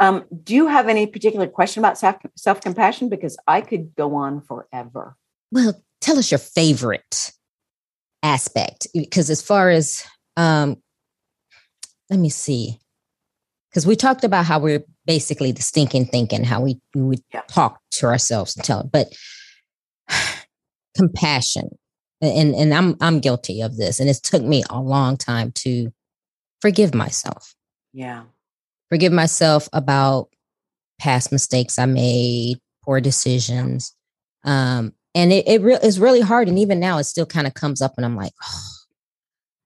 [0.00, 3.08] Um, do you have any particular question about self self compassion?
[3.08, 5.16] Because I could go on forever.
[5.50, 7.32] Well, tell us your favorite
[8.22, 10.04] aspect because as far as
[10.36, 10.76] um
[12.10, 12.78] let me see
[13.70, 17.42] because we talked about how we're basically the stinking thinking how we, we would yeah.
[17.48, 19.08] talk to ourselves and tell but
[20.96, 21.68] compassion
[22.20, 25.92] and and i'm i'm guilty of this and it took me a long time to
[26.60, 27.54] forgive myself
[27.92, 28.24] yeah
[28.88, 30.28] forgive myself about
[30.98, 33.94] past mistakes i made poor decisions
[34.44, 37.54] um and it, it re- is really hard and even now it still kind of
[37.54, 38.70] comes up and i'm like oh.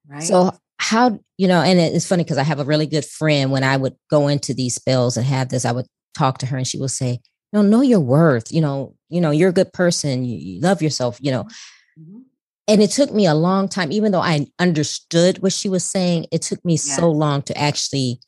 [0.09, 3.51] right so how you know and it's funny because i have a really good friend
[3.51, 6.57] when i would go into these spells and have this i would talk to her
[6.57, 7.21] and she would say
[7.53, 10.61] no know know your worth you know you know you're a good person you, you
[10.61, 11.45] love yourself you know
[11.99, 12.19] mm-hmm.
[12.69, 16.27] and it took me a long time even though i understood what she was saying
[16.33, 16.97] it took me yes.
[16.97, 18.19] so long to actually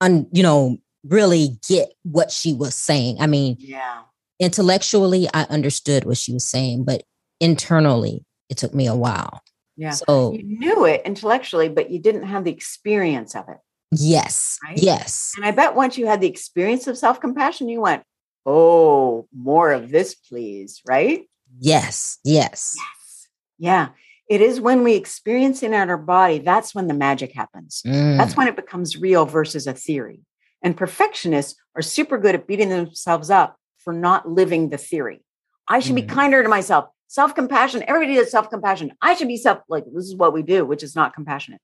[0.00, 4.02] un, you know really get what she was saying i mean yeah
[4.40, 7.04] intellectually I understood what she was saying, but
[7.38, 9.42] internally it took me a while.
[9.80, 9.92] Yeah.
[9.92, 13.56] So you knew it intellectually, but you didn't have the experience of it.
[13.90, 14.58] Yes.
[14.62, 14.76] Right?
[14.76, 15.32] Yes.
[15.36, 18.02] And I bet once you had the experience of self compassion, you went,
[18.44, 20.82] oh, more of this, please.
[20.86, 21.22] Right?
[21.58, 22.18] Yes.
[22.24, 22.76] Yes.
[22.76, 23.28] Yes.
[23.58, 23.88] Yeah.
[24.28, 27.80] It is when we experience it in our body, that's when the magic happens.
[27.86, 28.18] Mm.
[28.18, 30.20] That's when it becomes real versus a theory.
[30.62, 35.22] And perfectionists are super good at beating themselves up for not living the theory.
[35.66, 36.06] I should mm.
[36.06, 36.90] be kinder to myself.
[37.10, 37.82] Self compassion.
[37.88, 38.92] Everybody does self compassion.
[39.02, 41.60] I should be self, like, this is what we do, which is not compassionate.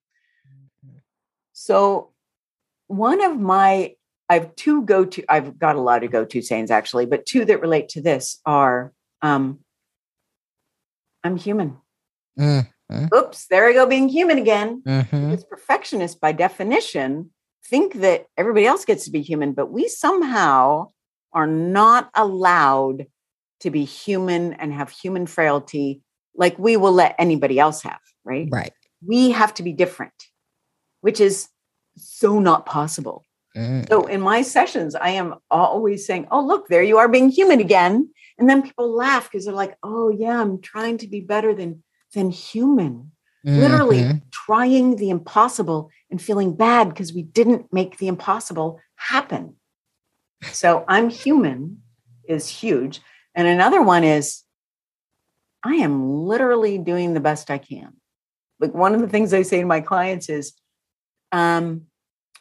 [0.85, 0.97] Mm-hmm.
[1.53, 2.11] So,
[2.89, 3.95] one of my,
[4.29, 7.27] I have two go to, I've got a lot of go to sayings actually, but
[7.27, 9.61] two that relate to this are um,
[11.23, 11.77] I'm human.
[12.37, 13.15] Mm-hmm.
[13.15, 14.83] Oops, there I go being human again.
[14.85, 15.31] Mm-hmm.
[15.31, 17.31] Because perfectionists, by definition,
[17.65, 20.91] think that everybody else gets to be human, but we somehow
[21.33, 23.07] are not allowed
[23.61, 26.03] to be human and have human frailty
[26.35, 28.49] like we will let anybody else have, right?
[28.51, 28.73] Right.
[29.07, 30.13] We have to be different,
[31.01, 31.49] which is
[31.97, 33.25] so not possible.
[33.57, 33.89] Mm.
[33.89, 37.61] So in my sessions, I am always saying, Oh, look, there you are being human
[37.61, 38.11] again.
[38.39, 41.83] And then people laugh because they're like, Oh, yeah, I'm trying to be better than
[42.15, 43.13] than human.
[43.47, 43.61] Mm-hmm.
[43.61, 49.57] Literally trying the impossible and feeling bad because we didn't make the impossible happen.
[50.43, 51.83] So I'm human
[52.29, 53.01] is huge.
[53.37, 54.43] And another one is
[55.63, 57.93] I am literally doing the best I can.
[58.59, 60.55] Like one of the things I say to my clients is,
[61.31, 61.83] um,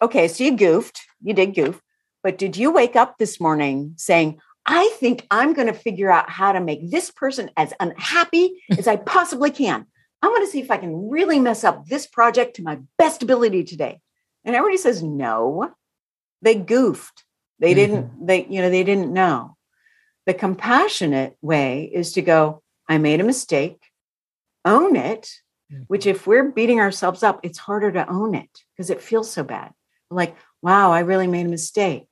[0.02, 1.82] okay, so you goofed, you did goof,
[2.24, 6.30] but did you wake up this morning saying, I think I'm going to figure out
[6.30, 9.86] how to make this person as unhappy as I possibly can.
[10.22, 13.22] I'm going to see if I can really mess up this project to my best
[13.22, 14.00] ability today.
[14.44, 15.72] And everybody says no.
[16.42, 17.26] They goofed.
[17.60, 17.76] They mm-hmm.
[17.76, 19.55] didn't they you know they didn't know.
[20.26, 23.82] The compassionate way is to go I made a mistake.
[24.64, 25.32] Own it,
[25.72, 25.84] mm-hmm.
[25.88, 29.44] which if we're beating ourselves up, it's harder to own it because it feels so
[29.44, 29.72] bad.
[30.10, 32.06] Like, wow, I really made a mistake.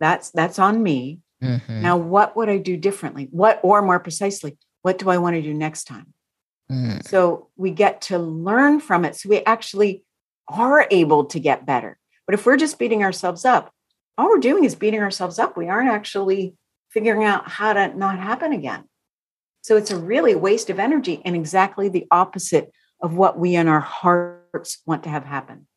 [0.00, 1.20] That's that's on me.
[1.42, 1.82] Mm-hmm.
[1.82, 3.28] Now, what would I do differently?
[3.30, 6.12] What, or more precisely, what do I want to do next time?
[6.70, 7.06] Mm.
[7.06, 9.16] So we get to learn from it.
[9.16, 10.02] So we actually
[10.48, 11.98] are able to get better.
[12.26, 13.72] But if we're just beating ourselves up,
[14.16, 15.56] all we're doing is beating ourselves up.
[15.56, 16.54] We aren't actually
[16.98, 18.82] figuring out how to not happen again.
[19.62, 23.68] So it's a really waste of energy and exactly the opposite of what we in
[23.68, 25.68] our hearts want to have happen.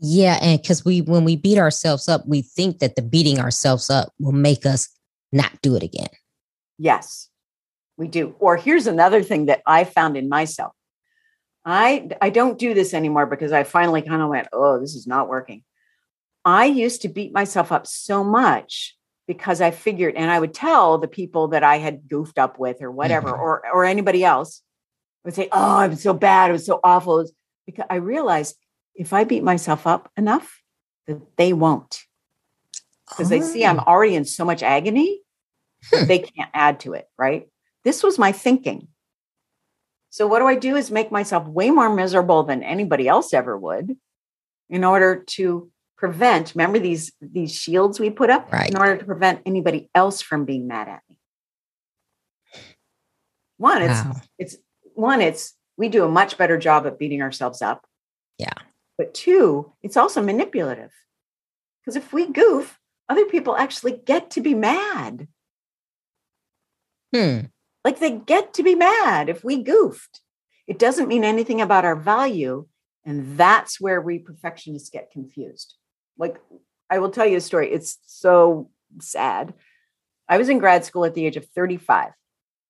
[0.00, 3.90] Yeah, and because we when we beat ourselves up, we think that the beating ourselves
[3.90, 4.88] up will make us
[5.30, 6.08] not do it again.
[6.76, 7.28] Yes,
[7.96, 8.34] we do.
[8.40, 10.72] Or here's another thing that I found in myself.
[11.64, 15.06] I I don't do this anymore because I finally kind of went, oh, this is
[15.06, 15.62] not working.
[16.44, 18.96] I used to beat myself up so much
[19.30, 22.82] because I figured, and I would tell the people that I had goofed up with
[22.82, 23.40] or whatever, mm-hmm.
[23.40, 24.60] or or anybody else,
[25.24, 27.18] I would say, oh, I'm so bad, it was so awful.
[27.18, 27.32] Was
[27.64, 28.56] because I realized
[28.96, 30.60] if I beat myself up enough,
[31.06, 32.00] that they won't.
[33.08, 33.30] Because oh.
[33.30, 33.84] they see I'm oh.
[33.86, 35.20] already in so much agony,
[35.94, 36.06] hmm.
[36.06, 37.46] they can't add to it, right?
[37.84, 38.88] This was my thinking.
[40.08, 43.56] So what do I do is make myself way more miserable than anybody else ever
[43.56, 43.96] would
[44.68, 48.70] in order to prevent, remember these these shields we put up right.
[48.70, 51.16] in order to prevent anybody else from being mad at me.
[53.58, 54.16] One, it's wow.
[54.38, 54.56] it's
[54.94, 57.86] one, it's we do a much better job at beating ourselves up.
[58.38, 58.54] Yeah.
[58.96, 60.90] But two, it's also manipulative.
[61.80, 65.28] Because if we goof, other people actually get to be mad.
[67.14, 67.40] Hmm.
[67.84, 70.20] Like they get to be mad if we goofed.
[70.66, 72.66] It doesn't mean anything about our value.
[73.04, 75.74] And that's where we perfectionists get confused.
[76.18, 76.36] Like,
[76.88, 77.72] I will tell you a story.
[77.72, 78.70] It's so
[79.00, 79.54] sad.
[80.28, 82.12] I was in grad school at the age of 35,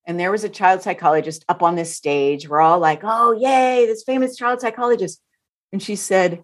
[0.06, 2.48] and there was a child psychologist up on this stage.
[2.48, 5.20] We're all like, oh, yay, this famous child psychologist.
[5.72, 6.42] And she said,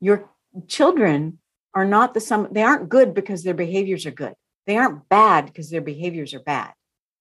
[0.00, 0.28] Your
[0.68, 1.38] children
[1.74, 4.34] are not the sum, they aren't good because their behaviors are good.
[4.66, 6.72] They aren't bad because their behaviors are bad.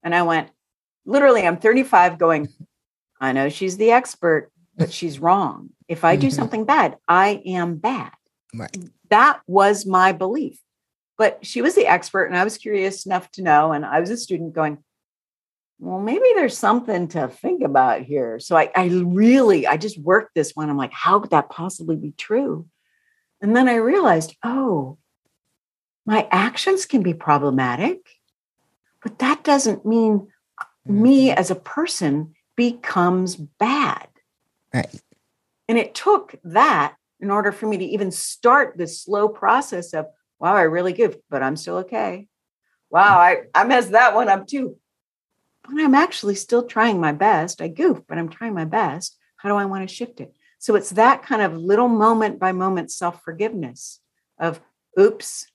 [0.02, 0.50] And I went,
[1.06, 2.48] literally, I'm 35 going,
[3.20, 5.70] I know she's the expert, but she's wrong.
[5.88, 8.14] If I do something bad, I am bad.
[8.56, 8.78] Right.
[9.10, 10.60] That was my belief.
[11.18, 13.72] But she was the expert, and I was curious enough to know.
[13.72, 14.80] And I was a student going,
[15.80, 18.40] well, maybe there's something to think about here.
[18.40, 20.70] So I, I really, I just worked this one.
[20.70, 22.68] I'm like, how could that possibly be true?
[23.42, 24.98] And then I realized, oh,
[26.06, 28.00] my actions can be problematic,
[29.04, 30.28] but that doesn't mean
[30.86, 31.40] me mm-hmm.
[31.40, 34.08] as a person becomes bad.
[34.74, 35.02] Right.
[35.68, 40.08] And it took that in order for me to even start this slow process of,
[40.40, 42.28] wow, I really goofed, but I'm still okay.
[42.90, 44.78] Wow, I, I messed that one up too
[45.68, 47.62] but I'm actually still trying my best.
[47.62, 49.18] I goof, but I'm trying my best.
[49.38, 50.34] How do I want to shift it?
[50.60, 54.00] So it's that kind of little moment by moment self forgiveness
[54.40, 54.60] of,
[55.00, 55.48] oops,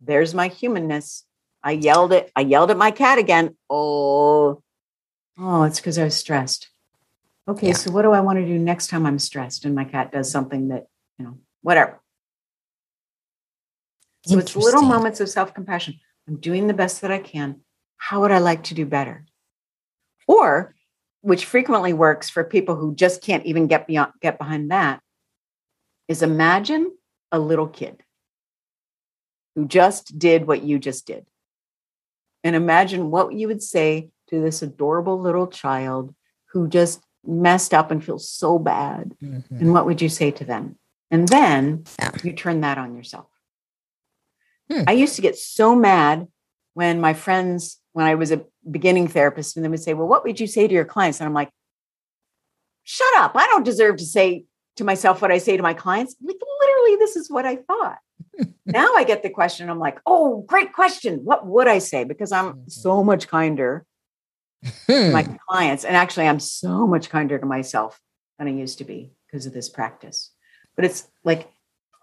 [0.00, 1.24] there's my humanness.
[1.62, 2.30] I yelled it.
[2.34, 3.56] I yelled at my cat again.
[3.68, 4.62] Oh,
[5.38, 6.70] oh, it's because I was stressed.
[7.50, 7.72] Okay, yeah.
[7.72, 10.30] so what do I want to do next time I'm stressed and my cat does
[10.30, 10.86] something that,
[11.18, 12.00] you know, whatever.
[14.24, 15.98] So it's little moments of self compassion.
[16.28, 17.62] I'm doing the best that I can.
[17.96, 19.26] How would I like to do better?
[20.28, 20.76] Or,
[21.22, 25.00] which frequently works for people who just can't even get beyond get behind that,
[26.06, 26.92] is imagine
[27.32, 28.00] a little kid
[29.56, 31.26] who just did what you just did.
[32.44, 36.14] And imagine what you would say to this adorable little child
[36.52, 39.12] who just messed up and feel so bad.
[39.22, 39.56] Mm-hmm.
[39.56, 40.76] And what would you say to them?
[41.10, 42.12] And then yeah.
[42.22, 43.26] you turn that on yourself.
[44.70, 44.84] Hmm.
[44.86, 46.28] I used to get so mad
[46.74, 50.24] when my friends, when I was a beginning therapist, and they would say, Well, what
[50.24, 51.20] would you say to your clients?
[51.20, 51.50] And I'm like,
[52.84, 53.32] Shut up.
[53.34, 54.44] I don't deserve to say
[54.76, 56.14] to myself what I say to my clients.
[56.22, 57.98] Like, literally, this is what I thought.
[58.66, 59.68] now I get the question.
[59.68, 61.24] I'm like, Oh, great question.
[61.24, 62.04] What would I say?
[62.04, 62.68] Because I'm mm-hmm.
[62.68, 63.84] so much kinder
[64.86, 65.84] to my clients.
[65.84, 68.00] And actually, I'm so much kinder to myself
[68.38, 70.30] than I used to be because of this practice.
[70.76, 71.50] But it's like,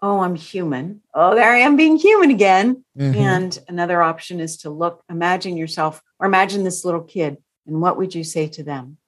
[0.00, 1.02] oh, I'm human.
[1.14, 2.84] Oh, there I am being human again.
[2.96, 3.18] Mm-hmm.
[3.18, 7.96] And another option is to look, imagine yourself, or imagine this little kid, and what
[7.96, 8.98] would you say to them?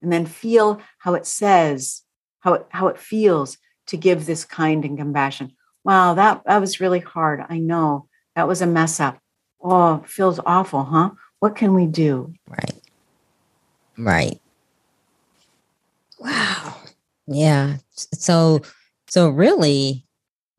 [0.00, 2.02] And then feel how it says,
[2.40, 5.52] how it, how it feels to give this kind and compassion.
[5.84, 7.44] Wow, that, that was really hard.
[7.48, 9.18] I know that was a mess up.
[9.60, 11.10] Oh, feels awful, huh?
[11.40, 12.32] What can we do?
[12.48, 12.74] Right.
[13.98, 14.40] Right.
[16.18, 16.76] Wow.
[17.26, 17.76] Yeah.
[17.94, 18.60] So,
[19.08, 20.06] so really,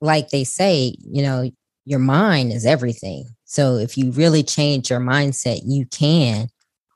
[0.01, 1.49] like they say, you know,
[1.85, 3.25] your mind is everything.
[3.45, 6.49] So if you really change your mindset, you can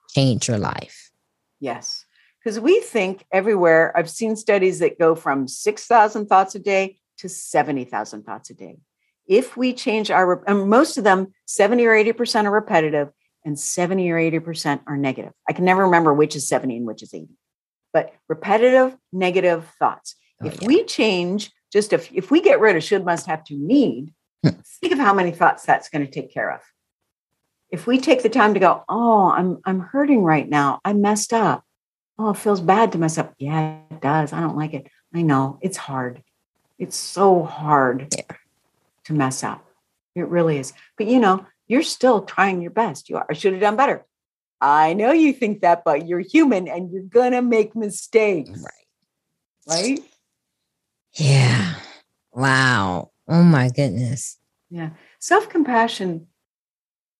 [0.10, 1.12] change your life.
[1.60, 2.06] Yes.
[2.40, 7.30] Because we think everywhere, I've seen studies that go from 6,000 thoughts a day to
[7.30, 8.78] 70,000 thoughts a day.
[9.26, 13.10] If we change our, and most of them, 70 or 80% are repetitive
[13.46, 15.34] and 70 or 80% are negative.
[15.48, 17.30] I can never remember which is 70 and which is 80,
[17.92, 20.16] but repetitive negative thoughts.
[20.42, 20.68] Oh, if yeah.
[20.68, 24.14] we change just if, if we get rid of should, must, have to, need,
[24.44, 24.52] hmm.
[24.80, 26.62] think of how many thoughts that's going to take care of.
[27.72, 30.80] If we take the time to go, oh, I'm I'm hurting right now.
[30.86, 31.64] I messed up.
[32.20, 33.34] Oh, it feels bad to mess up.
[33.40, 34.32] Yeah, it does.
[34.32, 34.88] I don't like it.
[35.16, 36.22] I know it's hard.
[36.78, 38.36] It's so hard yeah.
[39.06, 39.66] to mess up.
[40.14, 40.74] It really is.
[40.98, 43.10] But you know, you're still trying your best.
[43.10, 43.26] You are.
[43.30, 44.06] I should have done better.
[44.62, 48.50] I know you think that, but you're human and you're gonna make mistakes.
[48.50, 48.88] Right.
[49.68, 50.00] Right.
[51.14, 51.76] Yeah.
[52.32, 53.12] Wow.
[53.28, 54.38] Oh my goodness.
[54.70, 54.92] Yeah.
[55.20, 56.28] Self compassion,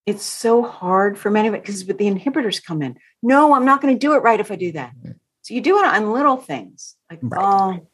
[0.06, 2.98] it's so hard for many of it because the inhibitors come in.
[3.22, 4.94] No, I'm not going to do it right if I do that.
[4.98, 5.12] Mm-hmm.
[5.44, 7.42] So you do it on little things like, right.
[7.42, 7.88] oh,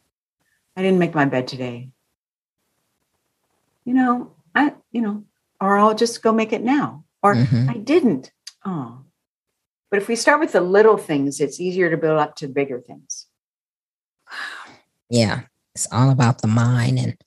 [0.75, 1.89] I didn't make my bed today.
[3.85, 5.23] You know, I, you know,
[5.61, 7.05] or I'll just go make it now.
[7.21, 7.69] Or mm-hmm.
[7.69, 8.31] I didn't.
[8.65, 9.01] Oh.
[9.91, 12.79] But if we start with the little things, it's easier to build up to bigger
[12.79, 13.25] things.
[15.09, 15.41] Yeah.
[15.75, 17.17] It's all about the mind and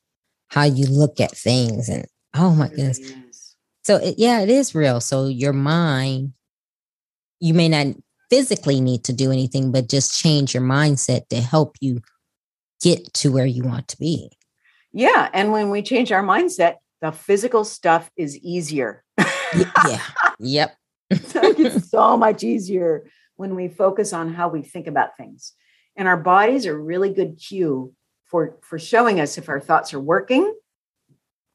[0.49, 1.89] how you look at things.
[1.89, 3.57] And oh my goodness.
[3.85, 5.01] So, it, yeah, it is real.
[5.01, 6.35] So, your mind,
[7.41, 7.97] you may not
[8.31, 12.01] physically need to do anything, but just change your mindset to help you
[12.81, 14.31] get to where you want to be.
[14.93, 15.29] Yeah.
[15.33, 19.05] And when we change our mindset, the physical stuff is easier.
[19.19, 20.01] yeah.
[20.39, 20.77] Yep.
[21.11, 25.53] it's so much easier when we focus on how we think about things.
[25.97, 27.93] And our bodies are really good cue
[28.25, 30.55] for for showing us if our thoughts are working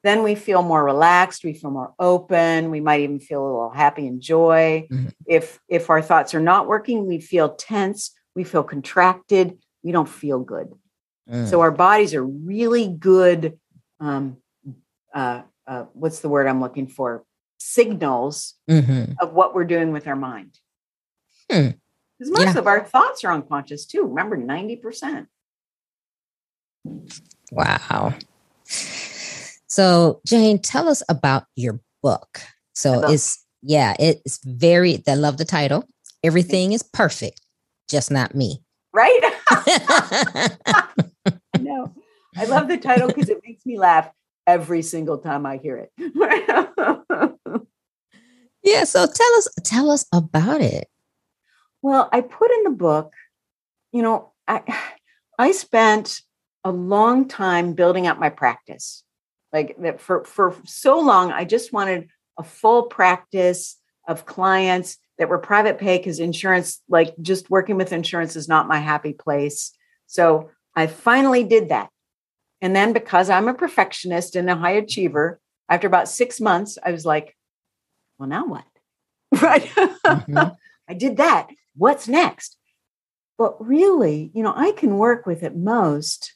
[0.03, 3.71] then we feel more relaxed we feel more open we might even feel a little
[3.71, 5.07] happy and joy mm-hmm.
[5.25, 10.07] if if our thoughts are not working we feel tense we feel contracted we don't
[10.07, 10.71] feel good
[11.27, 11.47] mm.
[11.47, 13.57] so our bodies are really good
[13.99, 14.37] um,
[15.17, 17.25] uh, uh, what's the word i'm looking for
[17.59, 19.13] signals mm-hmm.
[19.19, 20.59] of what we're doing with our mind
[21.49, 21.73] because
[22.19, 22.33] hmm.
[22.33, 22.59] most yeah.
[22.59, 25.27] of our thoughts are unconscious too remember 90%
[27.51, 28.13] Wow.
[28.65, 32.41] So, Jane, tell us about your book.
[32.73, 35.85] So, it's, yeah, it's very, I love the title.
[36.23, 37.41] Everything is perfect,
[37.89, 38.63] just not me.
[38.93, 39.19] Right?
[39.49, 40.49] I
[41.59, 41.93] know.
[42.35, 44.09] I love the title because it makes me laugh
[44.47, 45.91] every single time I hear it.
[48.63, 50.87] yeah, so tell us tell us about it.
[51.83, 53.13] Well, I put in the book,
[53.91, 54.63] you know, I
[55.37, 56.21] I spent
[56.63, 59.03] a long time building up my practice.
[59.53, 63.77] Like that for, for so long, I just wanted a full practice
[64.07, 68.67] of clients that were private pay because insurance, like just working with insurance is not
[68.67, 69.71] my happy place.
[70.05, 71.89] So I finally did that.
[72.61, 75.39] And then because I'm a perfectionist and a high achiever,
[75.69, 77.35] after about six months, I was like,
[78.17, 78.65] well, now what?
[79.41, 79.63] Right.
[79.63, 80.37] Mm-hmm.
[80.87, 81.49] I did that.
[81.75, 82.57] What's next?
[83.37, 86.33] But really, you know, I can work with at most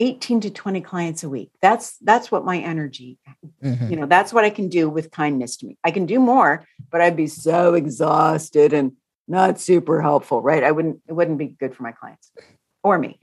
[0.00, 1.50] 18 to 20 clients a week.
[1.62, 3.18] That's that's what my energy,
[3.62, 3.88] mm-hmm.
[3.88, 5.78] you know, that's what I can do with kindness to me.
[5.84, 8.92] I can do more, but I'd be so exhausted and
[9.28, 10.62] not super helpful, right?
[10.62, 12.30] I wouldn't it wouldn't be good for my clients
[12.82, 13.18] or me.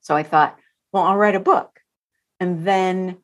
[0.00, 0.56] So I thought,
[0.94, 1.80] well, I'll write a book.
[2.38, 3.18] And then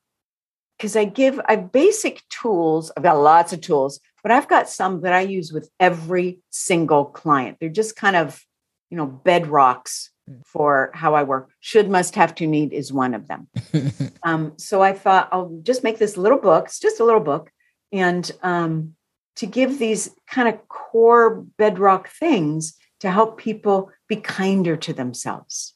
[0.77, 5.03] because I give I basic tools, I've got lots of tools, but I've got some
[5.03, 7.59] that I use with every single client.
[7.61, 8.45] They're just kind of,
[8.91, 10.45] you know, bedrocks mm.
[10.45, 11.51] for how I work.
[11.61, 13.47] Should, must, have to, need is one of them.
[14.25, 16.65] um, so I thought I'll just make this little book.
[16.65, 17.53] It's just a little book,
[17.93, 18.95] and um,
[19.37, 25.75] to give these kind of core bedrock things to help people be kinder to themselves,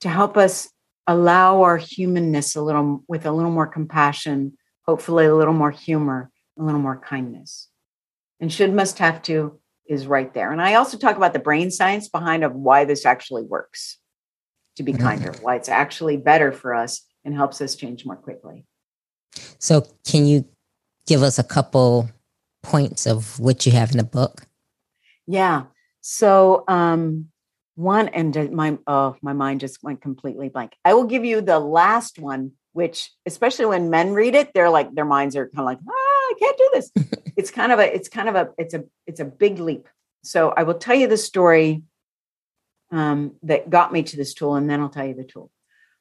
[0.00, 0.68] to help us
[1.08, 4.56] allow our humanness a little with a little more compassion,
[4.86, 7.68] hopefully a little more humor, a little more kindness.
[8.40, 10.52] And should, must, have to is right there.
[10.52, 13.96] And I also talk about the brain science behind of why this actually works
[14.76, 15.42] to be kinder, mm-hmm.
[15.42, 18.66] why it's actually better for us and helps us change more quickly.
[19.58, 20.44] So, can you
[21.06, 22.10] give us a couple
[22.62, 24.46] points of what you have in the book?
[25.26, 25.64] Yeah.
[26.00, 27.30] So, um,
[27.78, 30.74] one and my oh my mind just went completely blank.
[30.84, 34.92] I will give you the last one which especially when men read it they're like
[34.94, 36.90] their minds are kind of like ah i can't do this.
[37.36, 39.86] It's kind of a it's kind of a it's a it's a big leap.
[40.24, 41.82] So i will tell you the story
[42.90, 45.50] um, that got me to this tool and then i'll tell you the tool.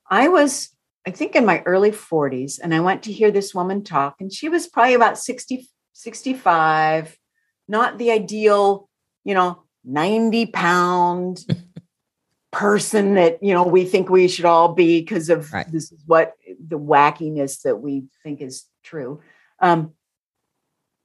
[0.09, 0.69] I was
[1.05, 4.33] i think in my early 40s and i went to hear this woman talk and
[4.33, 7.17] she was probably about 60 65
[7.67, 8.89] not the ideal
[9.23, 11.45] you know 90 pound
[12.57, 15.71] person that you know we think we should all be because of right.
[15.71, 16.33] this is what
[16.67, 19.21] the wackiness that we think is true.
[19.59, 19.93] Um,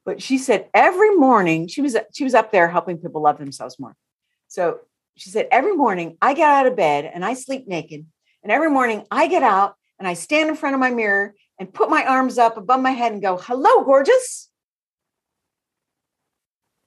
[0.07, 3.79] but she said every morning she was she was up there helping people love themselves
[3.79, 3.95] more.
[4.49, 4.81] So
[5.17, 8.07] she said every morning i get out of bed and i sleep naked
[8.43, 11.73] and every morning i get out and i stand in front of my mirror and
[11.73, 14.49] put my arms up above my head and go hello gorgeous.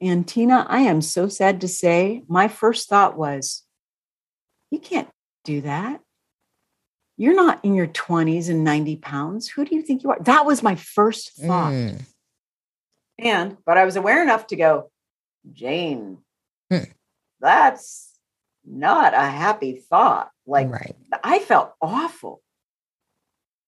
[0.00, 3.62] And tina i am so sad to say my first thought was
[4.70, 5.08] you can't
[5.44, 6.00] do that.
[7.16, 9.48] You're not in your 20s and 90 pounds.
[9.48, 10.18] Who do you think you are?
[10.20, 11.72] That was my first thought.
[11.72, 12.02] Mm.
[13.18, 14.90] And, but I was aware enough to go,
[15.50, 16.18] Jane,
[16.70, 16.84] hmm.
[17.40, 18.12] that's
[18.66, 20.30] not a happy thought.
[20.46, 20.94] Like, right.
[21.24, 22.42] I felt awful.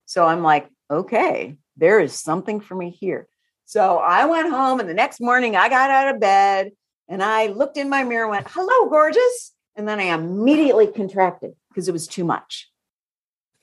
[0.04, 3.28] So I'm like, okay, there is something for me here.
[3.64, 6.72] So I went home, and the next morning I got out of bed
[7.08, 9.52] and I looked in my mirror and went, hello, gorgeous.
[9.78, 12.68] And then I immediately contracted because it was too much.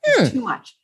[0.05, 0.27] Hmm.
[0.27, 0.77] Too much.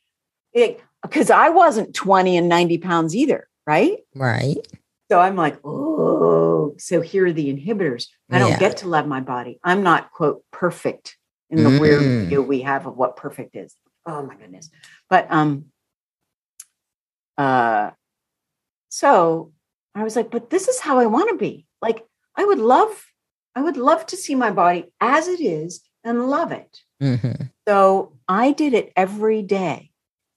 [0.52, 3.96] Because I wasn't 20 and 90 pounds either, right?
[4.14, 4.58] Right.
[5.10, 8.08] So I'm like, oh, so here are the inhibitors.
[8.30, 8.58] I don't yeah.
[8.58, 9.58] get to love my body.
[9.64, 11.16] I'm not, quote, perfect
[11.48, 11.80] in the mm.
[11.80, 13.74] weird view we have of what perfect is.
[14.04, 14.68] Oh my goodness.
[15.08, 15.66] But um
[17.38, 17.90] uh
[18.90, 19.52] so
[19.94, 21.66] I was like, but this is how I want to be.
[21.80, 22.04] Like
[22.36, 23.11] I would love
[23.54, 26.80] I would love to see my body as it is and love it.
[27.02, 27.44] Mm-hmm.
[27.68, 29.90] So I did it every day.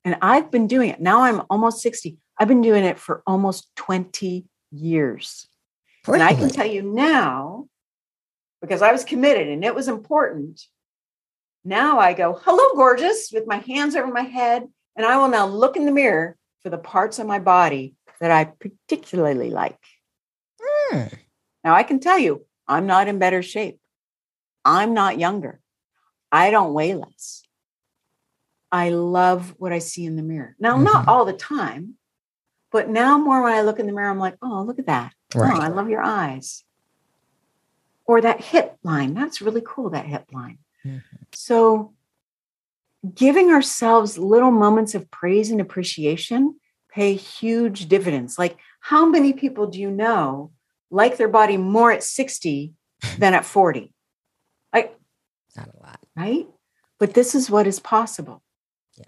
[0.03, 1.01] And I've been doing it.
[1.01, 2.18] Now I'm almost 60.
[2.38, 5.47] I've been doing it for almost 20 years.
[6.07, 7.68] And I can tell you now,
[8.61, 10.61] because I was committed and it was important.
[11.63, 14.68] Now I go, hello, gorgeous, with my hands over my head.
[14.95, 18.32] And I will now look in the mirror for the parts of my body that
[18.32, 19.80] I particularly like.
[20.91, 21.18] Mm.
[21.63, 23.80] Now I can tell you, I'm not in better shape.
[24.63, 25.59] I'm not younger.
[26.32, 27.43] I don't weigh less.
[28.72, 30.55] I love what I see in the mirror.
[30.59, 30.84] Now, mm-hmm.
[30.86, 31.95] not all the time,
[32.72, 35.13] but now more when I look in the mirror, I'm like, oh, look at that.
[35.34, 35.55] Right.
[35.55, 36.63] Oh, I love your eyes.
[38.05, 39.13] Or that hip line.
[39.13, 40.57] That's really cool, that hip line.
[40.86, 40.99] Mm-hmm.
[41.34, 41.93] So,
[43.13, 46.59] giving ourselves little moments of praise and appreciation
[46.89, 48.38] pay huge dividends.
[48.39, 50.51] Like, how many people do you know
[50.96, 52.74] like their body more at 60
[53.20, 53.93] than at 40.
[54.74, 54.98] Like,
[55.56, 56.00] not a lot.
[56.16, 56.48] Right?
[57.00, 58.41] But this is what is possible.
[58.96, 59.06] Yeah.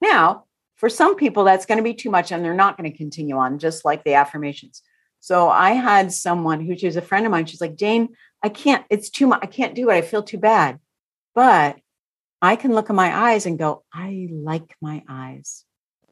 [0.00, 0.44] Now,
[0.74, 3.36] for some people, that's going to be too much and they're not going to continue
[3.36, 4.82] on, just like the affirmations.
[5.20, 7.46] So I had someone who she was a friend of mine.
[7.46, 9.38] She's like, Jane, I can't, it's too much.
[9.42, 9.94] I can't do it.
[9.94, 10.80] I feel too bad.
[11.36, 11.76] But
[12.40, 15.64] I can look in my eyes and go, I like my eyes.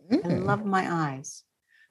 [0.09, 0.31] Mm-hmm.
[0.31, 1.43] I love my eyes.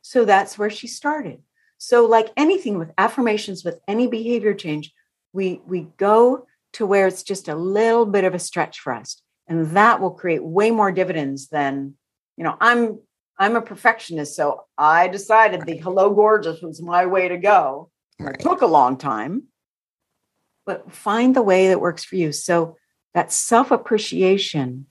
[0.01, 1.41] So that's where she started.
[1.79, 4.93] So, like anything with affirmations, with any behavior change,
[5.31, 9.21] we we go to where it's just a little bit of a stretch for us.
[9.47, 11.95] And that will create way more dividends than,
[12.35, 12.99] you know, I'm
[13.37, 17.89] I'm a perfectionist, so I decided the hello gorgeous was my way to go.
[18.19, 18.35] Right.
[18.35, 19.43] It took a long time,
[20.65, 22.33] but find the way that works for you.
[22.33, 22.75] So
[23.13, 24.87] that self appreciation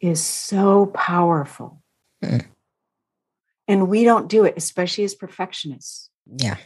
[0.00, 1.82] is so powerful.
[2.22, 2.46] Mm.
[3.66, 6.09] And we don't do it, especially as perfectionists.
[6.26, 6.56] Yeah.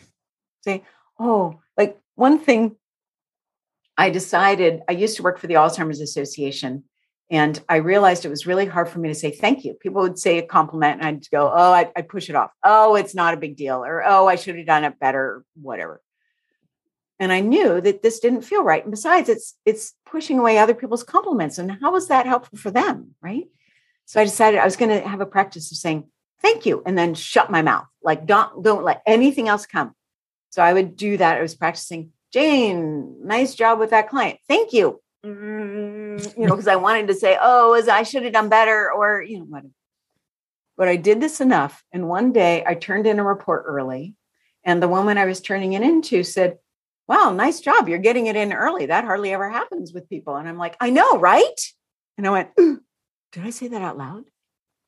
[0.63, 0.85] Say,
[1.19, 2.77] oh, like one thing
[3.97, 6.85] I decided, I used to work for the Alzheimer's Association,
[7.31, 9.75] and I realized it was really hard for me to say thank you.
[9.75, 12.51] People would say a compliment, and I'd go, oh, I, would push it off.
[12.65, 13.85] Oh, it's not a big deal.
[13.85, 16.03] Or, oh, I should have done it better, whatever.
[17.19, 18.83] And I knew that this didn't feel right.
[18.83, 21.59] And besides, it's it's pushing away other people's compliments.
[21.59, 23.15] And how was that helpful for them?
[23.23, 23.45] Right.
[24.05, 26.09] So I decided I was going to have a practice of saying
[26.43, 27.87] thank you and then shut my mouth.
[28.05, 29.95] Like don't don't let anything else come.
[30.51, 31.39] So I would do that.
[31.39, 34.39] I was practicing, Jane, nice job with that client.
[34.47, 35.01] Thank you.
[35.25, 38.93] Mm, you know, because I wanted to say, oh, as I should have done better,
[38.93, 39.71] or you know, whatever.
[40.77, 41.83] But I did this enough.
[41.93, 44.15] And one day I turned in a report early.
[44.65, 46.59] And the woman I was turning it into said,
[47.07, 47.89] wow, nice job.
[47.89, 48.87] You're getting it in early.
[48.87, 50.37] That hardly ever happens with people.
[50.37, 51.61] And I'm like, I know, right?
[52.17, 54.25] And I went, did I say that out loud?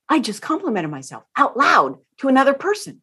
[0.09, 3.03] I just complimented myself out loud to another person.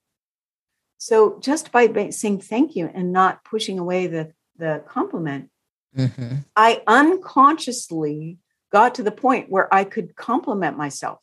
[1.04, 5.50] So just by saying thank you and not pushing away the, the compliment,
[5.94, 6.36] mm-hmm.
[6.56, 8.38] I unconsciously
[8.72, 11.20] got to the point where I could compliment myself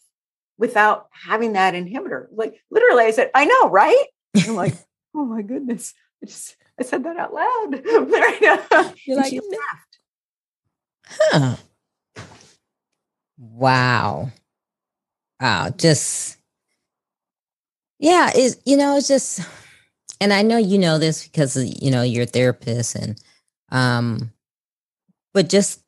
[0.59, 2.27] without having that inhibitor.
[2.31, 4.05] Like literally, I said, I know, right?
[4.47, 4.75] I'm like,
[5.15, 5.95] oh my goodness.
[6.23, 7.83] I just I said that out loud.
[9.07, 9.99] You're like, she laughed.
[11.07, 11.57] Huh.
[13.39, 14.31] Wow.
[15.41, 15.71] Wow.
[15.75, 16.37] Just
[17.99, 19.41] yeah, it's you know, it's just
[20.21, 23.21] and I know you know this because you know you're a therapist and
[23.73, 24.33] um
[25.33, 25.81] but just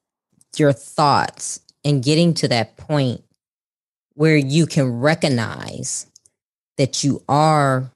[0.57, 3.23] your thoughts and getting to that point
[4.15, 6.07] where you can recognize
[6.79, 7.91] that you are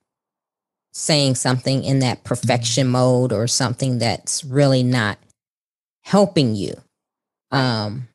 [0.92, 5.18] saying something in that perfection mode or something that's really not
[6.02, 6.74] helping you.
[7.50, 8.08] Um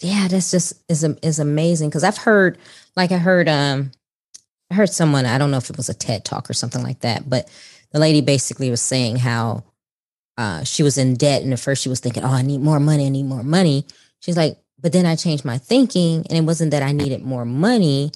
[0.00, 2.58] yeah, that's just is is amazing because I've heard
[2.96, 3.92] like I heard um
[4.74, 6.98] I heard someone, I don't know if it was a TED talk or something like
[7.00, 7.48] that, but
[7.92, 9.62] the lady basically was saying how
[10.36, 12.80] uh, she was in debt and at first she was thinking, "Oh, I need more
[12.80, 13.86] money, I need more money."
[14.18, 17.44] She's like, "But then I changed my thinking and it wasn't that I needed more
[17.44, 18.10] money,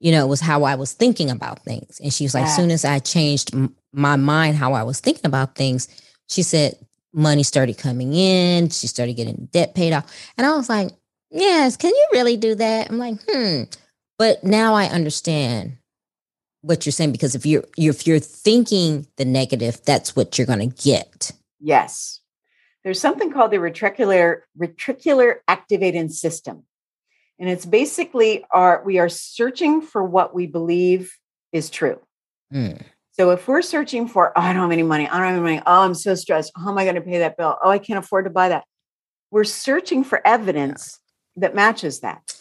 [0.00, 2.00] you know, it was how I was thinking about things.
[2.00, 4.98] And she was like, as soon as I changed m- my mind, how I was
[4.98, 5.86] thinking about things,
[6.28, 6.74] she said
[7.12, 8.70] money started coming in.
[8.70, 10.10] She started getting debt paid off.
[10.36, 10.90] And I was like,
[11.30, 12.90] yes, can you really do that?
[12.90, 13.64] I'm like, hmm.
[14.18, 15.76] But now I understand
[16.62, 20.70] what you're saying because if you're if you're thinking the negative, that's what you're going
[20.70, 21.32] to get.
[21.60, 22.20] Yes.
[22.84, 26.64] There's something called the reticular reticular activating system.
[27.38, 31.12] And it's basically our we are searching for what we believe
[31.52, 31.98] is true.
[32.52, 32.82] Mm.
[33.12, 35.42] So if we're searching for, oh, I don't have any money, I don't have any
[35.42, 37.58] money, oh, I'm so stressed, how am I going to pay that bill?
[37.62, 38.64] Oh, I can't afford to buy that.
[39.30, 40.98] We're searching for evidence
[41.36, 42.34] that matches that.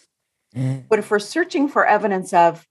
[0.55, 0.85] Mm.
[0.87, 2.65] But if we're searching for evidence of,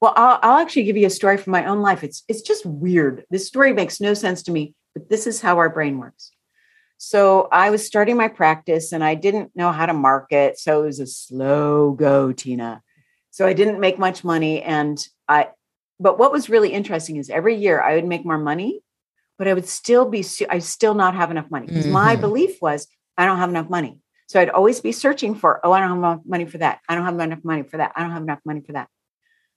[0.00, 2.02] well, I'll, I'll actually give you a story from my own life.
[2.02, 3.24] It's it's just weird.
[3.30, 6.32] This story makes no sense to me, but this is how our brain works.
[7.02, 10.58] So I was starting my practice and I didn't know how to market.
[10.58, 12.82] So it was a slow go, Tina.
[13.30, 14.62] So I didn't make much money.
[14.62, 15.48] And I,
[15.98, 18.82] but what was really interesting is every year I would make more money,
[19.38, 21.94] but I would still be, I still not have enough money because mm-hmm.
[21.94, 22.86] my belief was
[23.16, 23.98] I don't have enough money.
[24.28, 26.80] So I'd always be searching for, oh, I don't have enough money for that.
[26.86, 27.92] I don't have enough money for that.
[27.96, 28.88] I don't have enough money for that.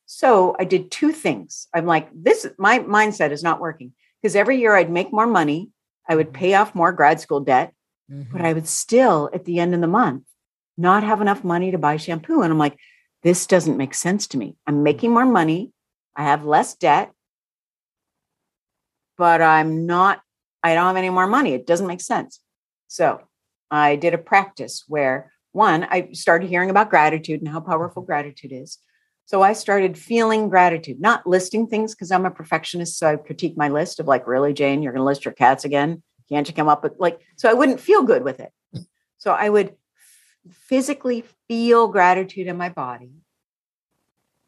[0.05, 1.67] So I did two things.
[1.73, 5.71] I'm like, this, my mindset is not working because every year I'd make more money
[6.07, 7.73] I would pay off more grad school debt,
[8.11, 8.31] mm-hmm.
[8.31, 10.23] but I would still, at the end of the month,
[10.77, 12.41] not have enough money to buy shampoo.
[12.41, 12.77] And I'm like,
[13.21, 14.55] this doesn't make sense to me.
[14.67, 15.71] I'm making more money.
[16.15, 17.11] I have less debt,
[19.17, 20.21] but I'm not,
[20.61, 21.53] I don't have any more money.
[21.53, 22.39] It doesn't make sense.
[22.87, 23.21] So
[23.71, 28.51] I did a practice where one, I started hearing about gratitude and how powerful gratitude
[28.51, 28.79] is.
[29.25, 32.97] So I started feeling gratitude, not listing things because I'm a perfectionist.
[32.97, 35.65] So I critique my list of like, really, Jane, you're going to list your cats
[35.65, 36.03] again?
[36.29, 38.51] Can't you come up with like, so I wouldn't feel good with it.
[39.17, 39.75] So I would
[40.51, 43.11] physically feel gratitude in my body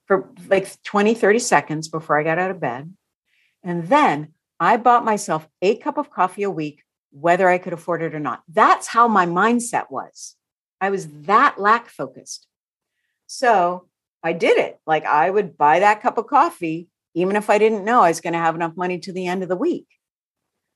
[0.06, 2.94] for like 20, 30 seconds before I got out of bed.
[3.64, 8.02] And then I bought myself a cup of coffee a week, whether I could afford
[8.02, 8.44] it or not.
[8.48, 10.36] That's how my mindset was.
[10.82, 12.48] I was that lack focused.
[13.26, 13.88] So
[14.26, 14.78] I did it.
[14.86, 18.20] Like I would buy that cup of coffee, even if I didn't know I was
[18.20, 19.88] going to have enough money to the end of the week.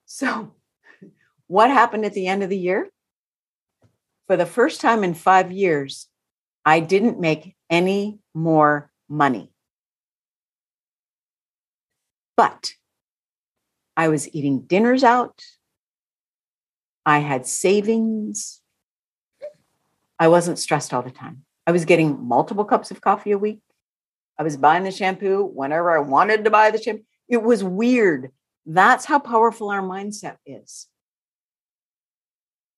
[0.06, 0.56] So,
[1.48, 2.90] what happened at the end of the year?
[4.30, 6.08] for the first time in five years,
[6.64, 9.52] I didn't make any more money.
[12.38, 12.74] But
[13.98, 15.42] I was eating dinners out.
[17.08, 18.62] I had savings.
[20.20, 21.46] I wasn't stressed all the time.
[21.70, 23.60] I was getting multiple cups of coffee a week.
[24.40, 27.04] I was buying the shampoo whenever I wanted to buy the shampoo.
[27.28, 28.32] It was weird.
[28.66, 30.88] That's how powerful our mindset is.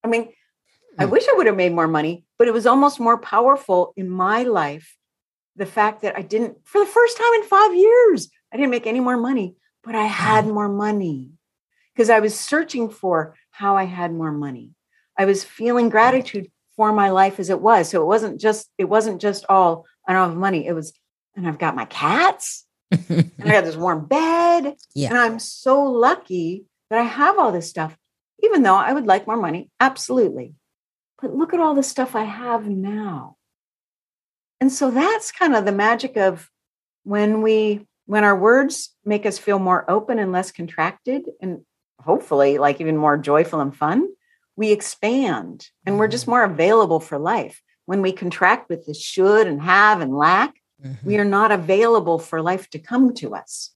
[0.04, 0.34] I mean,
[1.00, 1.12] I hmm.
[1.12, 4.44] wish I would have made more money, but it was almost more powerful in my
[4.44, 4.98] life.
[5.56, 8.88] The fact that I didn't, for the first time in five years, I didn't make
[8.88, 11.30] any more money, but I had more money
[11.96, 14.72] because I was searching for how I had more money.
[15.18, 16.52] I was feeling gratitude
[16.82, 17.90] for my life as it was.
[17.90, 20.66] So it wasn't just, it wasn't just all, I don't have money.
[20.66, 20.94] It was,
[21.36, 24.76] and I've got my cats and I got this warm bed.
[24.96, 25.10] Yeah.
[25.10, 27.96] And I'm so lucky that I have all this stuff,
[28.44, 29.70] even though I would like more money.
[29.80, 30.56] Absolutely.
[31.22, 33.36] But look at all the stuff I have now.
[34.60, 36.50] And so that's kind of the magic of
[37.04, 41.62] when we when our words make us feel more open and less contracted and
[42.00, 44.08] hopefully like even more joyful and fun,
[44.56, 46.32] we expand and we're just mm-hmm.
[46.32, 47.62] more available for life.
[47.86, 51.08] When we contract with the should and have and lack, mm-hmm.
[51.08, 53.72] we are not available for life to come to us.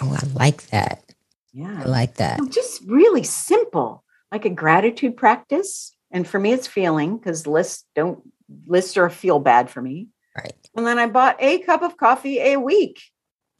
[0.00, 1.04] Oh, I like that.
[1.52, 1.82] Yeah.
[1.84, 2.38] I like that.
[2.38, 5.96] So just really simple, like a gratitude practice.
[6.10, 8.22] And for me, it's feeling because lists don't
[8.66, 10.08] lists are feel bad for me.
[10.36, 10.54] Right.
[10.76, 13.00] And then I bought a cup of coffee a week.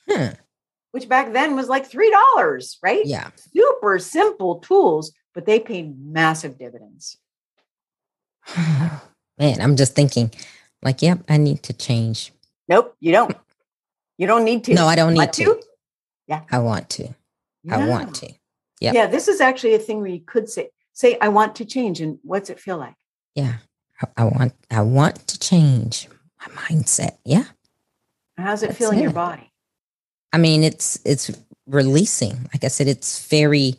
[0.09, 0.35] Hmm.
[0.93, 3.05] Which back then was like three dollars, right?
[3.05, 3.31] Yeah.
[3.55, 7.19] Super simple tools, but they paid massive dividends.
[8.57, 10.31] Man, I'm just thinking,
[10.83, 12.33] like, yep, I need to change.
[12.69, 13.37] Nope, you don't.
[14.19, 14.75] You don't need to.
[14.75, 15.45] No, I don't need to.
[15.45, 15.63] to.
[16.27, 16.43] Yeah.
[16.51, 17.15] I want to.
[17.65, 17.77] Yeah.
[17.77, 18.33] I want to.
[18.81, 18.93] Yeah.
[18.93, 19.07] Yeah.
[19.07, 22.01] This is actually a thing where you could say, say, I want to change.
[22.01, 22.95] And what's it feel like?
[23.35, 23.55] Yeah.
[24.03, 26.09] I, I want, I want to change
[26.39, 27.17] my mindset.
[27.25, 27.45] Yeah.
[28.37, 29.03] How's it That's feel in it.
[29.03, 29.51] your body?
[30.33, 31.31] I mean, it's it's
[31.67, 32.49] releasing.
[32.53, 33.75] Like I said, it's very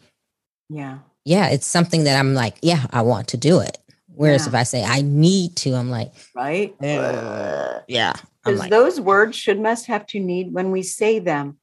[0.70, 1.00] yeah.
[1.26, 3.78] Yeah, it's something that I'm like, yeah, I want to do it.
[4.08, 4.50] Whereas yeah.
[4.50, 6.76] if I say I need to, I'm like, right?
[6.82, 8.14] Uh, yeah.
[8.44, 11.58] Because like, those words should, must, have to, need, when we say them,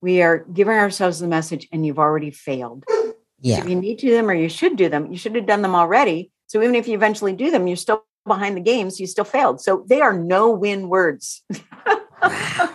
[0.00, 2.84] we are giving ourselves the message and you've already failed.
[3.40, 3.56] Yeah.
[3.56, 5.46] So if you need to do them or you should do them, you should have
[5.46, 6.30] done them already.
[6.46, 8.90] So even if you eventually do them, you're still behind the game.
[8.90, 9.60] So you still failed.
[9.60, 11.42] So they are no win words.
[12.22, 12.74] wow.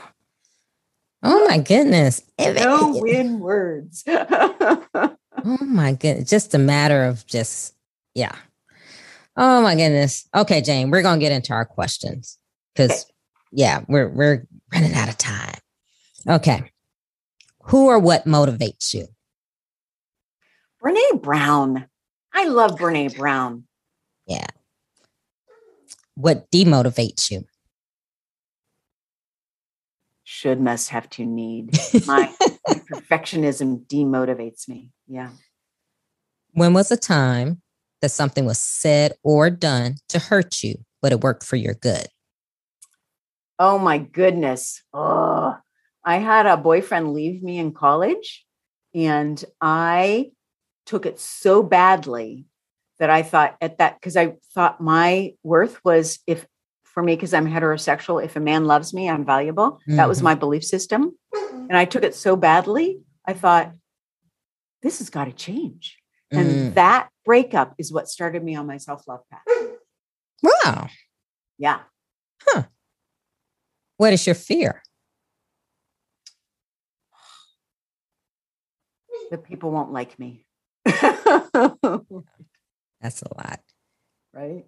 [1.23, 2.21] Oh my goodness.
[2.39, 4.03] No win words.
[5.45, 6.29] oh my goodness.
[6.29, 7.73] Just a matter of just,
[8.13, 8.35] yeah.
[9.35, 10.27] Oh my goodness.
[10.35, 12.39] Okay, Jane, we're gonna get into our questions
[12.73, 13.05] because
[13.51, 15.59] yeah, we're we're running out of time.
[16.27, 16.71] Okay.
[17.63, 19.07] Who or what motivates you?
[20.83, 21.88] Brene Brown.
[22.33, 23.65] I love Brene Brown.
[24.25, 24.47] Yeah.
[26.15, 27.45] What demotivates you?
[30.38, 31.71] Should, must, have to, need.
[32.05, 32.31] My,
[32.67, 34.91] perfectionism demotivates me.
[35.07, 35.29] Yeah.
[36.53, 37.61] When was a time
[38.01, 42.07] that something was said or done to hurt you, but it worked for your good?
[43.57, 44.83] Oh my goodness.
[44.93, 45.57] Oh,
[46.05, 48.45] I had a boyfriend leave me in college
[48.93, 50.31] and I
[50.85, 52.45] took it so badly
[52.99, 56.45] that I thought at that because I thought my worth was if
[56.97, 58.25] for me because I'm heterosexual.
[58.25, 59.73] If a man loves me, I'm valuable.
[59.73, 59.97] Mm-hmm.
[59.97, 60.23] That was mm-hmm.
[60.23, 61.15] my belief system.
[61.31, 63.71] And I took it so badly, I thought,
[64.81, 65.99] this has got to change.
[66.31, 66.73] And mm.
[66.73, 69.43] that breakup is what started me on my self love path.
[70.41, 70.87] Wow.
[71.59, 71.81] Yeah.
[72.41, 72.63] Huh.
[73.97, 74.81] What is your fear?
[79.29, 80.47] The people won't like me.
[80.83, 82.01] That's a
[83.37, 83.59] lot.
[84.33, 84.65] Right.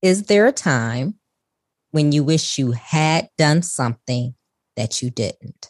[0.00, 1.16] Is there a time
[1.90, 4.34] when you wish you had done something
[4.76, 5.68] that you didn't?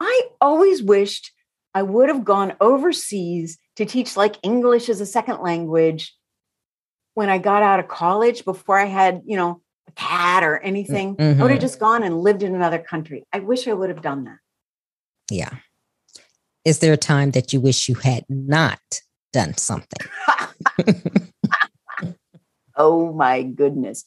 [0.00, 1.32] I always wished
[1.74, 6.14] I would have gone overseas to teach like English as a second language
[7.14, 11.16] when I got out of college before I had, you know, a cat or anything.
[11.16, 11.40] Mm-hmm.
[11.40, 13.24] I would have just gone and lived in another country.
[13.32, 14.38] I wish I would have done that.
[15.30, 15.50] Yeah.
[16.64, 18.80] Is there a time that you wish you had not
[19.32, 20.06] done something?
[22.76, 24.04] oh my goodness.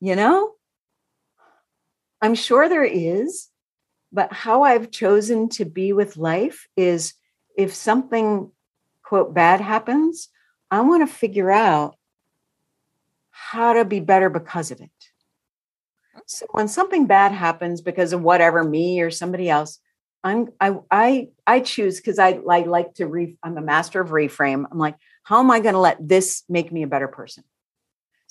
[0.00, 0.52] You know,
[2.20, 3.48] I'm sure there is,
[4.12, 7.14] but how I've chosen to be with life is
[7.56, 8.50] if something,
[9.02, 10.28] quote, bad happens,
[10.70, 11.96] I want to figure out
[13.30, 14.90] how to be better because of it.
[16.26, 19.78] So when something bad happens because of whatever, me or somebody else,
[20.22, 24.08] I'm I I I choose because I, I like to re I'm a master of
[24.08, 24.64] reframe.
[24.70, 27.44] I'm like, how am I going to let this make me a better person?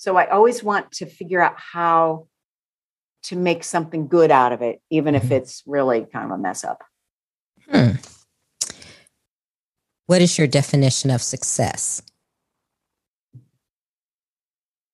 [0.04, 2.28] So I always want to figure out how
[3.22, 5.32] to make something good out of it, even if mm-hmm.
[5.32, 6.84] it's really kind of a mess up.
[7.70, 7.92] Hmm.
[10.04, 12.02] What is your definition of success?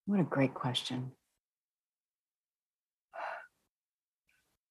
[0.07, 1.11] What a great question.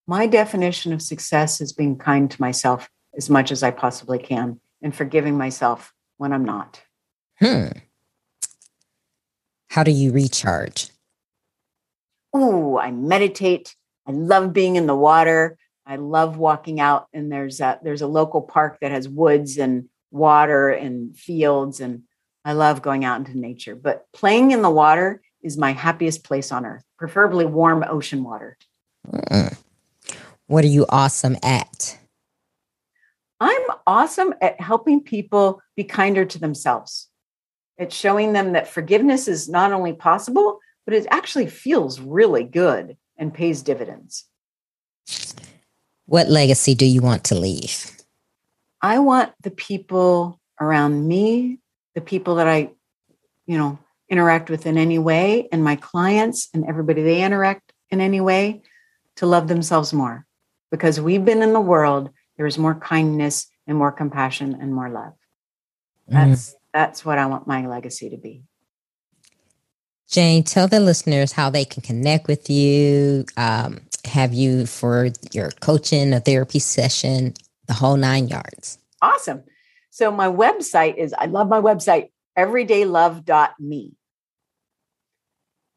[0.07, 4.61] My definition of success is being kind to myself as much as I possibly can
[4.81, 6.81] and forgiving myself when I'm not.
[7.39, 7.71] Hmm.
[9.69, 10.89] How do you recharge?
[12.33, 13.75] Oh, I meditate.
[14.07, 15.57] I love being in the water.
[15.85, 19.89] I love walking out and there's a there's a local park that has woods and
[20.11, 22.03] water and fields and
[22.45, 23.75] I love going out into nature.
[23.75, 28.57] But playing in the water is my happiest place on earth, preferably warm ocean water.
[29.07, 29.57] Mm.
[30.47, 31.97] What are you awesome at?
[33.39, 37.08] I'm awesome at helping people be kinder to themselves.
[37.79, 42.97] It's showing them that forgiveness is not only possible, but it actually feels really good
[43.17, 44.25] and pays dividends.
[46.05, 47.91] What legacy do you want to leave?
[48.81, 51.59] I want the people around me,
[51.95, 52.71] the people that I,
[53.45, 58.01] you know, interact with in any way, and my clients and everybody they interact in
[58.01, 58.61] any way
[59.17, 60.25] to love themselves more
[60.71, 64.89] because we've been in the world there is more kindness and more compassion and more
[64.89, 65.13] love
[66.09, 66.29] mm-hmm.
[66.29, 66.55] that's.
[66.73, 68.43] That's what i want my legacy to be
[70.09, 75.51] jane tell the listeners how they can connect with you um, have you for your
[75.59, 77.33] coaching a therapy session
[77.67, 79.43] the whole nine yards awesome
[79.89, 83.93] so my website is i love my website everydaylove.me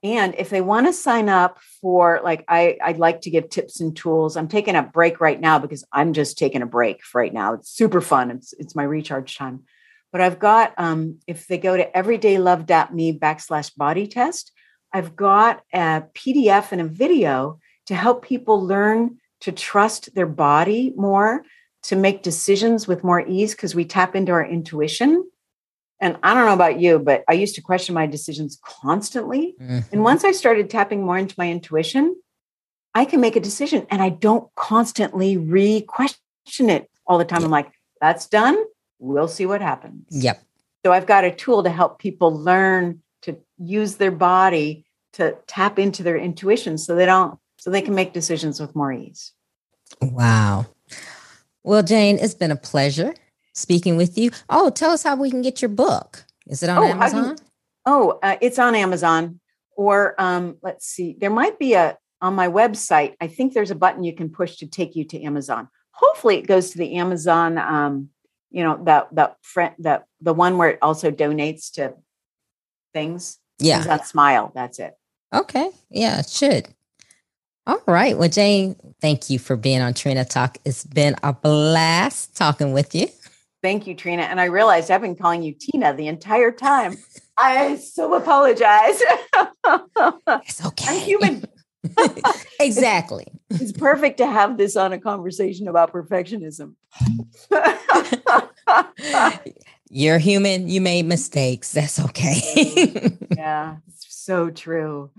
[0.04, 3.80] and if they want to sign up for like I, I'd like to give tips
[3.80, 4.36] and tools.
[4.36, 7.54] I'm taking a break right now because I'm just taking a break right now.
[7.54, 8.32] It's super fun.
[8.32, 9.62] It's it's my recharge time.
[10.12, 14.52] But I've got um, if they go to everydaylove.me backslash body test,
[14.92, 20.92] I've got a PDF and a video to help people learn to trust their body
[20.96, 21.44] more,
[21.84, 25.24] to make decisions with more ease because we tap into our intuition
[26.02, 29.54] and I don't know about you, but I used to question my decisions constantly.
[29.60, 29.78] Mm-hmm.
[29.92, 32.16] And once I started tapping more into my intuition,
[32.92, 37.44] I can make a decision and I don't constantly re question it all the time.
[37.44, 38.58] I'm like, that's done.
[39.02, 40.06] We'll see what happens.
[40.10, 40.40] Yep.
[40.86, 44.84] So I've got a tool to help people learn to use their body
[45.14, 48.92] to tap into their intuition so they don't, so they can make decisions with more
[48.92, 49.32] ease.
[50.00, 50.66] Wow.
[51.64, 53.12] Well, Jane, it's been a pleasure
[53.54, 54.30] speaking with you.
[54.48, 56.24] Oh, tell us how we can get your book.
[56.46, 57.36] Is it on oh, Amazon?
[57.36, 57.46] Can,
[57.86, 59.40] oh, uh, it's on Amazon.
[59.76, 63.16] Or um, let's see, there might be a on my website.
[63.20, 65.68] I think there's a button you can push to take you to Amazon.
[65.90, 67.58] Hopefully, it goes to the Amazon.
[67.58, 68.10] Um,
[68.52, 71.94] you know that that friend that the one where it also donates to
[72.94, 73.38] things.
[73.58, 74.52] Yeah, Amazon Smile.
[74.54, 74.94] That's it.
[75.34, 75.70] Okay.
[75.90, 76.68] Yeah, it should.
[77.66, 78.18] All right.
[78.18, 80.58] Well, Jane, thank you for being on Trina Talk.
[80.64, 83.06] It's been a blast talking with you.
[83.62, 84.22] Thank you, Trina.
[84.22, 86.96] And I realized I've been calling you Tina the entire time.
[87.38, 89.00] I so apologize.
[90.44, 90.86] it's okay.
[90.88, 91.44] I'm human.
[92.60, 93.26] Exactly.
[93.50, 96.74] It's, it's, perfect to have this on a conversation about perfectionism.
[99.90, 100.68] You're human.
[100.68, 101.72] You made mistakes.
[101.72, 103.16] That's okay.
[103.36, 105.10] yeah, so true.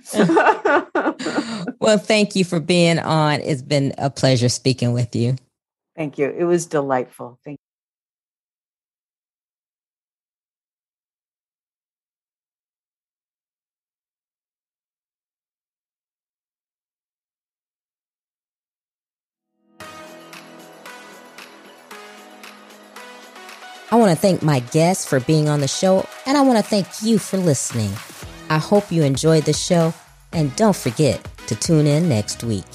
[1.80, 3.42] well, thank you for being on.
[3.42, 5.36] It's been a pleasure speaking with you.
[5.96, 6.30] Thank you.
[6.30, 7.40] It was delightful.
[7.46, 7.60] Thank
[23.94, 26.68] I want to thank my guests for being on the show, and I want to
[26.68, 27.92] thank you for listening.
[28.50, 29.94] I hope you enjoyed the show,
[30.32, 32.66] and don't forget to tune in next week.